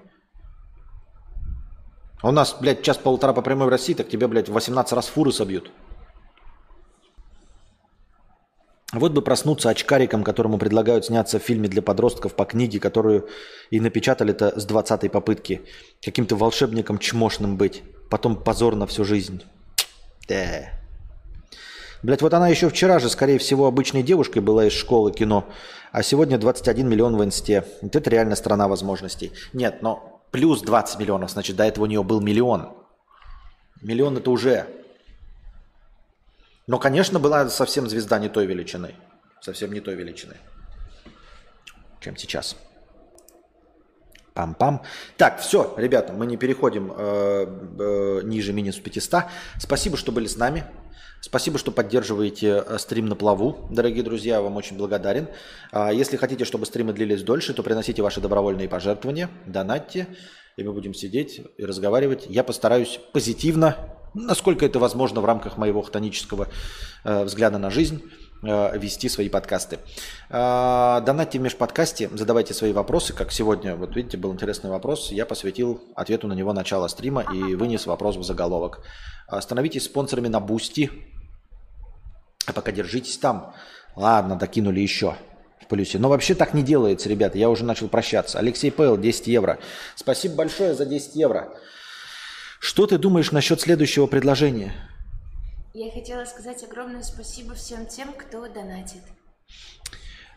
[2.22, 5.32] А у нас, блядь, час-полтора по прямой в России, так тебе, блядь, 18 раз фуры
[5.32, 5.70] собьют.
[8.93, 13.28] Вот бы проснуться очкариком, которому предлагают сняться в фильме для подростков по книге, которую
[13.70, 15.62] и напечатали-то с 20-й попытки.
[16.02, 17.82] Каким-то волшебником чмошным быть.
[18.10, 19.43] Потом позор на всю жизнь.
[20.28, 20.70] Да.
[22.02, 25.47] Блять, вот она еще вчера же, скорее всего, обычной девушкой была из школы кино,
[25.93, 27.64] а сегодня 21 миллион в инсте.
[27.82, 29.32] Вот это реально страна возможностей.
[29.52, 32.74] Нет, но Плюс 20 миллионов, значит, до этого у нее был миллион.
[33.82, 34.66] Миллион это уже.
[36.66, 38.94] Но, конечно, была совсем звезда не той величины.
[39.40, 40.36] Совсем не той величины,
[42.00, 42.56] чем сейчас.
[44.34, 44.82] Пам-пам.
[45.16, 47.46] Так, все, ребята, мы не переходим э,
[47.78, 49.24] э, ниже минус 500.
[49.58, 50.64] Спасибо, что были с нами.
[51.20, 55.28] Спасибо, что поддерживаете э, стрим на плаву, дорогие друзья, вам очень благодарен.
[55.73, 60.06] А если хотите, чтобы стримы длились дольше, то приносите ваши добровольные пожертвования, донатьте,
[60.56, 62.27] и мы будем сидеть и разговаривать.
[62.28, 63.77] Я постараюсь позитивно,
[64.14, 66.48] насколько это возможно в рамках моего хтонического
[67.05, 68.02] э, взгляда на жизнь,
[68.42, 69.78] вести свои подкасты.
[70.30, 75.26] Э, донатьте в межподкасте, задавайте свои вопросы, как сегодня, вот видите, был интересный вопрос, я
[75.26, 78.80] посвятил ответу на него начало стрима и вынес вопрос в заголовок.
[79.40, 80.90] Становитесь спонсорами на Бусти,
[82.46, 83.54] а пока держитесь там.
[83.96, 85.16] Ладно, докинули еще
[85.60, 85.98] в плюсе.
[85.98, 87.38] Но вообще так не делается, ребята.
[87.38, 88.38] Я уже начал прощаться.
[88.38, 89.58] Алексей Пэл, 10 евро.
[89.96, 91.52] Спасибо большое за 10 евро.
[92.60, 94.72] Что ты думаешь насчет следующего предложения?
[95.78, 99.02] Я хотела сказать огромное спасибо всем тем, кто донатит.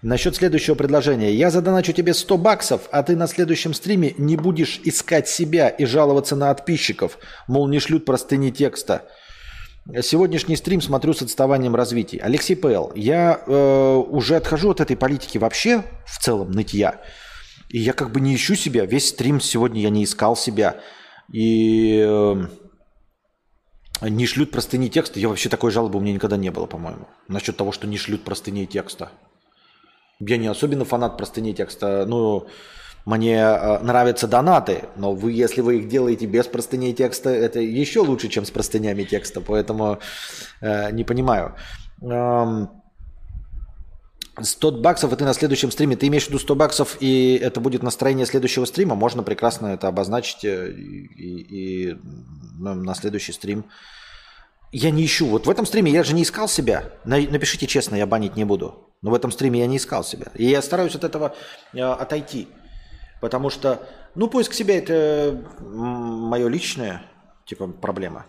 [0.01, 1.33] Насчет следующего предложения.
[1.33, 5.85] Я задоначу тебе 100 баксов, а ты на следующем стриме не будешь искать себя и
[5.85, 7.17] жаловаться на подписчиков,
[7.47, 9.07] мол, не шлют простыни текста.
[10.01, 12.19] Сегодняшний стрим смотрю с отставанием развития.
[12.19, 16.99] Алексей П.Л., я э, уже отхожу от этой политики вообще в целом нытья.
[17.69, 18.85] И я как бы не ищу себя.
[18.85, 20.81] Весь стрим сегодня я не искал себя.
[21.31, 22.45] И э,
[24.01, 25.19] не шлют простыни текста.
[25.19, 27.07] Я вообще такой жалобы у меня никогда не было, по-моему.
[27.27, 29.11] Насчет того, что не шлют простыни текста.
[30.19, 32.05] Я не особенно фанат простыни текста.
[32.05, 32.47] Ну,
[33.05, 38.01] мне э, нравятся донаты, но вы, если вы их делаете без простыней текста, это еще
[38.01, 39.99] лучше, чем с простынями текста, поэтому
[40.61, 41.55] э, не понимаю.
[42.01, 42.69] Эм,
[44.43, 45.95] 100 баксов, это на следующем стриме.
[45.95, 48.95] Ты имеешь в виду 100 баксов, и это будет настроение следующего стрима?
[48.95, 51.97] Можно прекрасно это обозначить э, и, и
[52.59, 53.65] ну, на следующий стрим.
[54.71, 55.25] Я не ищу.
[55.25, 56.91] Вот в этом стриме я же не искал себя.
[57.05, 58.87] Напишите честно, я банить не буду.
[59.01, 60.27] Но в этом стриме я не искал себя.
[60.35, 61.35] И я стараюсь от этого
[61.73, 62.47] э, отойти.
[63.21, 67.01] Потому что, ну, поиск себя это мое личное,
[67.45, 68.25] типа, проблема.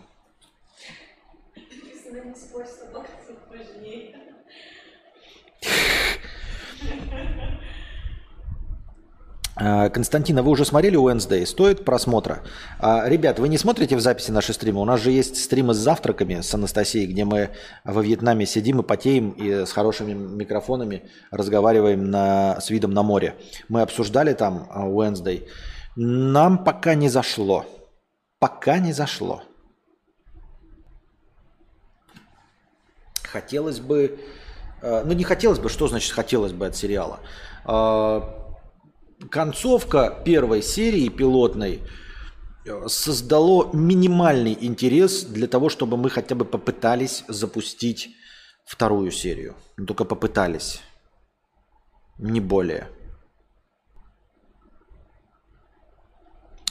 [9.62, 11.44] А, Константин, а вы уже смотрели Wednesday?
[11.44, 12.42] Стоит просмотра?
[12.78, 14.80] А, ребят, вы не смотрите в записи наши стримы?
[14.80, 17.50] У нас же есть стримы с завтраками с Анастасией, где мы
[17.84, 23.34] во Вьетнаме сидим и потеем и с хорошими микрофонами разговариваем на, с видом на море.
[23.68, 25.46] Мы обсуждали там а, Wednesday.
[25.94, 27.66] Нам пока не зашло.
[28.38, 29.42] Пока не зашло.
[33.24, 34.18] Хотелось бы...
[34.82, 37.20] э, Ну, не хотелось бы, что значит хотелось бы от сериала?
[37.66, 38.20] Э,
[39.28, 41.82] Концовка первой серии пилотной
[42.64, 48.10] э, создало минимальный интерес для того, чтобы мы хотя бы попытались запустить
[48.64, 49.54] вторую серию.
[49.76, 50.80] Ну, Только попытались.
[52.18, 52.88] Не более.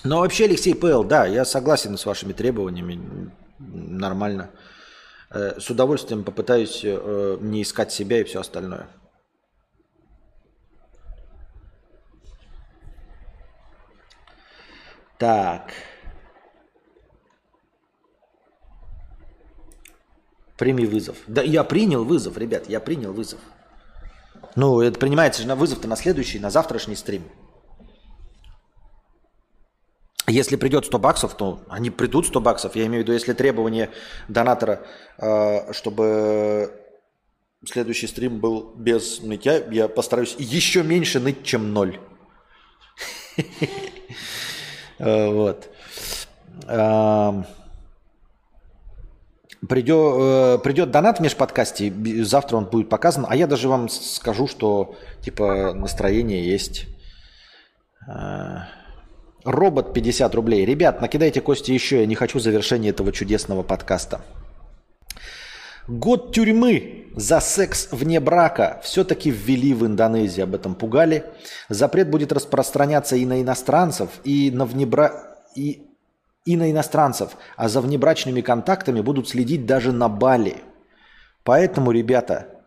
[0.04, 3.32] Но вообще, Алексей П.Л., да, я согласен с вашими требованиями.
[3.60, 4.50] Нормально.
[4.54, 4.58] Э,
[5.32, 8.88] С удовольствием попытаюсь э, не искать себя и все остальное.
[15.20, 15.72] Так.
[20.58, 21.18] Прими вызов.
[21.28, 23.40] Да, я принял вызов, ребят, я принял вызов.
[24.56, 27.24] Ну, это принимается же на вызов-то на следующий, на завтрашний стрим.
[30.30, 32.76] Если придет 100 баксов, то они придут 100 баксов.
[32.76, 33.90] Я имею в виду, если требование
[34.28, 34.82] донатора,
[35.18, 36.72] э, чтобы
[37.66, 42.00] следующий стрим был без нытья, я постараюсь еще меньше ныть, чем ноль.
[45.02, 45.70] Э, Вот.
[49.68, 51.94] Придет, придет донат в межподкасте,
[52.24, 56.88] завтра он будет показан, а я даже вам скажу, что типа настроение есть.
[59.44, 60.66] Робот 50 рублей.
[60.66, 64.22] Ребят, накидайте кости еще, я не хочу завершения этого чудесного подкаста.
[65.88, 71.24] Год тюрьмы за секс вне брака все-таки ввели в Индонезии, об этом пугали.
[71.68, 75.38] Запрет будет распространяться и на иностранцев, и на, внебра...
[75.56, 75.88] и...
[76.46, 80.58] и на иностранцев, а за внебрачными контактами будут следить даже на Бали.
[81.44, 82.59] Поэтому, ребята,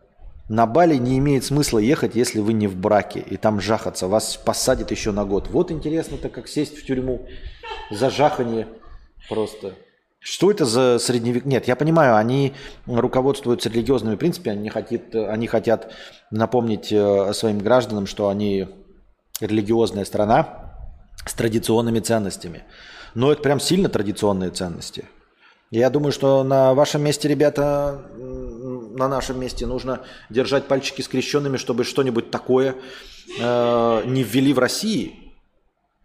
[0.49, 4.37] на Бали не имеет смысла ехать, если вы не в браке, и там жахаться, вас
[4.37, 5.49] посадят еще на год.
[5.49, 7.27] Вот интересно-то, как сесть в тюрьму
[7.89, 8.67] за жахание
[9.29, 9.73] просто.
[10.19, 11.45] Что это за средневек?
[11.45, 12.53] Нет, я понимаю, они
[12.85, 15.91] руководствуются религиозными принципами, они хотят, они хотят
[16.31, 18.69] напомнить э, своим гражданам, что они
[19.41, 20.75] религиозная страна
[21.25, 22.63] с традиционными ценностями.
[23.15, 25.05] Но это прям сильно традиционные ценности.
[25.71, 28.01] Я думаю, что на вашем месте, ребята,
[28.93, 32.75] на нашем месте нужно держать пальчики скрещенными, чтобы что-нибудь такое
[33.39, 35.23] э, не ввели в России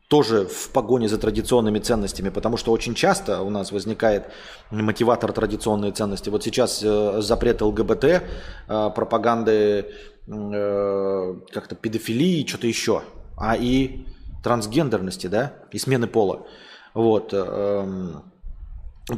[0.08, 4.24] тоже в погоне за традиционными ценностями, потому что очень часто у нас возникает
[4.70, 6.30] мотиватор традиционные ценности.
[6.30, 8.20] Вот сейчас э, запрет ЛГБТ, э,
[8.68, 9.86] пропаганды
[10.26, 13.02] э, как-то педофилии, что-то еще,
[13.36, 14.06] а и
[14.42, 16.46] трансгендерности, да, и смены пола.
[16.94, 18.14] Вот, э,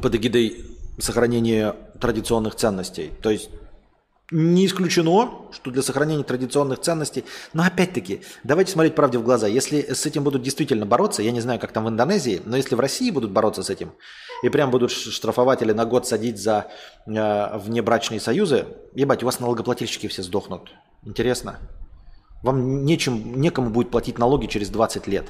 [0.03, 0.65] под эгидой
[0.99, 3.13] сохранения традиционных ценностей.
[3.23, 3.51] То есть
[4.31, 9.49] не исключено, что для сохранения традиционных ценностей, но опять-таки, давайте смотреть правде в глаза.
[9.49, 12.75] Если с этим будут действительно бороться, я не знаю, как там в Индонезии, но если
[12.77, 13.93] в России будут бороться с этим,
[14.43, 16.69] и прям будут штрафовать или на год садить за
[17.07, 20.71] э, внебрачные союзы, ебать, у вас налогоплательщики все сдохнут.
[21.05, 21.59] Интересно?
[22.43, 25.27] Вам нечем, некому будет платить налоги через 20 лет.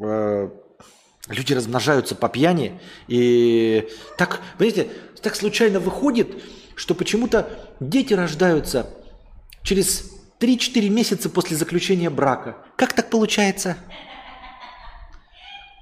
[0.00, 0.48] Э,
[1.28, 4.88] Люди размножаются по пьяни, и так, понимаете,
[5.22, 6.42] так случайно выходит,
[6.74, 7.50] что почему-то
[7.80, 8.88] дети рождаются
[9.62, 10.10] через
[10.40, 12.56] 3-4 месяца после заключения брака.
[12.76, 13.76] Как так получается?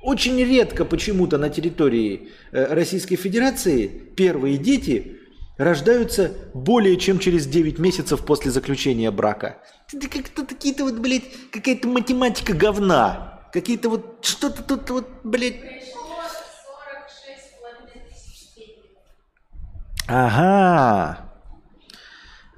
[0.02, 5.18] Очень редко почему-то на территории э, Российской Федерации первые дети
[5.58, 9.58] рождаются более чем через 9 месяцев после заключения брака.
[9.92, 13.35] Это как-то какие-то вот, блядь, какая-то математика говна.
[13.56, 18.98] Какие-то вот, что-то тут вот, блядь, Пришло 46,5 тысяч степеней.
[20.06, 21.30] Ага.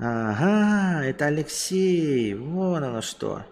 [0.01, 2.35] Ага, это Алексей.
[2.35, 3.45] Вон оно что.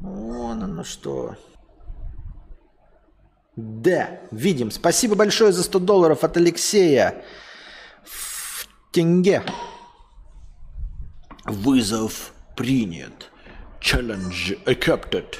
[0.00, 1.36] Вон оно что.
[3.54, 4.72] Да, видим.
[4.72, 7.22] Спасибо большое за 100 долларов от Алексея.
[8.02, 9.44] В тенге.
[11.44, 13.30] Вызов принят.
[13.80, 15.38] Challenge accepted.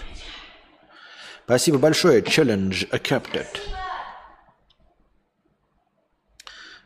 [1.49, 2.21] Спасибо большое.
[2.21, 3.47] Challenge accepted.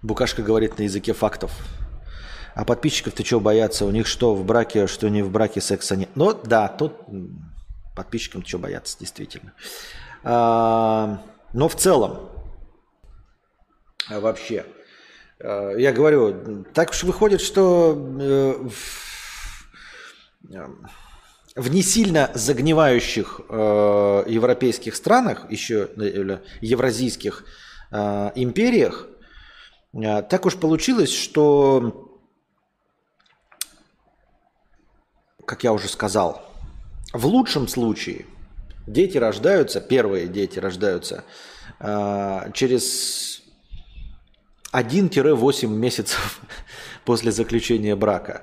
[0.02, 1.50] Букашка говорит на языке фактов.
[2.54, 3.84] А подписчиков ты чего бояться?
[3.84, 6.10] У них что, в браке, что не в браке секса нет?
[6.14, 6.92] Ну да, тут
[7.96, 9.52] подписчикам чего бояться, действительно.
[10.22, 11.20] А,
[11.52, 12.30] но в целом,
[14.08, 14.64] а вообще,
[15.40, 18.68] э, я говорю, так уж выходит, что э,
[21.54, 27.44] в- не сильно загнивающих э, европейских странах, еще э, евразийских
[27.90, 29.06] э, империях,
[29.92, 32.18] э, так уж получилось, что,
[35.44, 36.42] как я уже сказал,
[37.12, 38.24] в лучшем случае
[38.86, 41.24] дети рождаются, первые дети рождаются
[41.80, 43.42] э, через
[44.72, 46.40] 1-8 месяцев
[47.04, 48.42] после заключения брака.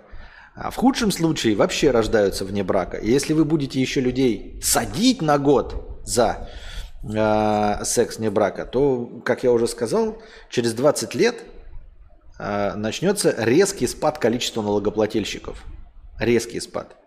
[0.62, 2.98] А в худшем случае вообще рождаются вне брака.
[2.98, 6.50] И если вы будете еще людей садить на год за
[7.02, 11.44] э, секс вне брака, то, как я уже сказал, через 20 лет
[12.38, 15.64] э, начнется резкий спад количества налогоплательщиков.
[16.20, 16.98] Резкий спад.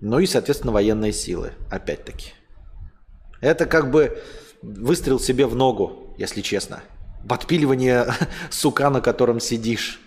[0.00, 2.32] Ну и, соответственно, военные силы, опять-таки.
[3.40, 4.20] Это как бы
[4.60, 6.80] выстрел себе в ногу, если честно.
[7.28, 8.06] Подпиливание
[8.50, 10.00] сука, на котором сидишь.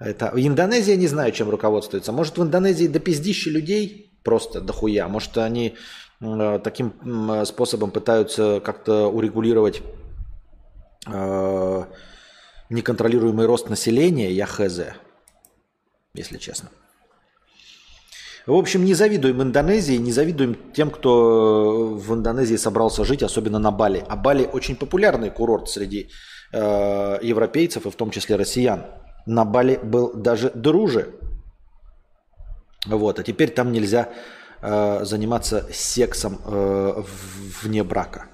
[0.00, 0.32] Это...
[0.34, 2.10] Индонезия не знаю, чем руководствуется.
[2.10, 5.06] Может, в Индонезии до пиздища людей просто дохуя.
[5.08, 5.76] Может, они
[6.20, 6.94] э, таким
[7.30, 9.82] э, способом пытаются как-то урегулировать
[11.06, 11.84] э,
[12.70, 14.80] неконтролируемый рост населения, я хз,
[16.14, 16.70] если честно.
[18.46, 23.70] В общем, не завидуем Индонезии, не завидуем тем, кто в Индонезии собрался жить, особенно на
[23.70, 24.02] Бали.
[24.08, 26.08] А Бали очень популярный курорт среди
[26.52, 28.86] э, европейцев и в том числе россиян.
[29.26, 31.14] На Бали был даже друже.
[32.86, 34.08] Вот, а теперь там нельзя
[34.62, 37.02] э, заниматься сексом э,
[37.62, 38.26] вне брака.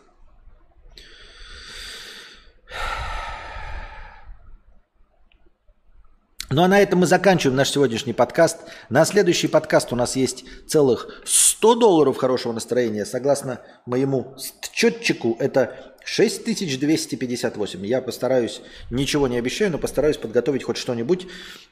[6.48, 8.60] Ну а на этом мы заканчиваем наш сегодняшний подкаст.
[8.88, 13.04] На следующий подкаст у нас есть целых 100 долларов хорошего настроения.
[13.04, 14.36] Согласно моему
[14.72, 17.84] счетчику, это 6258.
[17.84, 21.26] Я постараюсь, ничего не обещаю, но постараюсь подготовить хоть что-нибудь,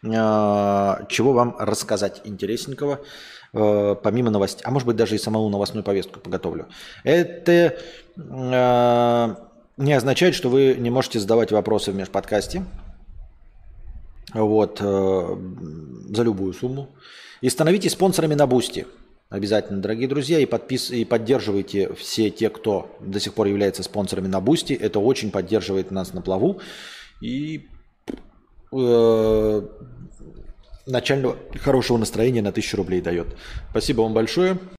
[0.04, 3.00] а, чего вам рассказать интересненького,
[3.52, 4.62] а, помимо новостей.
[4.64, 6.66] А может быть, даже и самому новостную повестку подготовлю.
[7.04, 7.78] Это
[8.18, 12.64] а, не означает, что вы не можете задавать вопросы в межподкасте.
[14.32, 16.88] Вот, за любую сумму.
[17.40, 18.84] И становитесь спонсорами на Бусти.
[19.34, 20.92] Обязательно, дорогие друзья, и, подпис...
[20.92, 24.74] и поддерживайте все те, кто до сих пор является спонсорами на Бусти.
[24.74, 26.60] Это очень поддерживает нас на плаву.
[27.20, 27.66] И
[28.70, 29.62] э,
[30.86, 33.26] начального хорошего настроения на 1000 рублей дает.
[33.70, 34.56] Спасибо вам большое.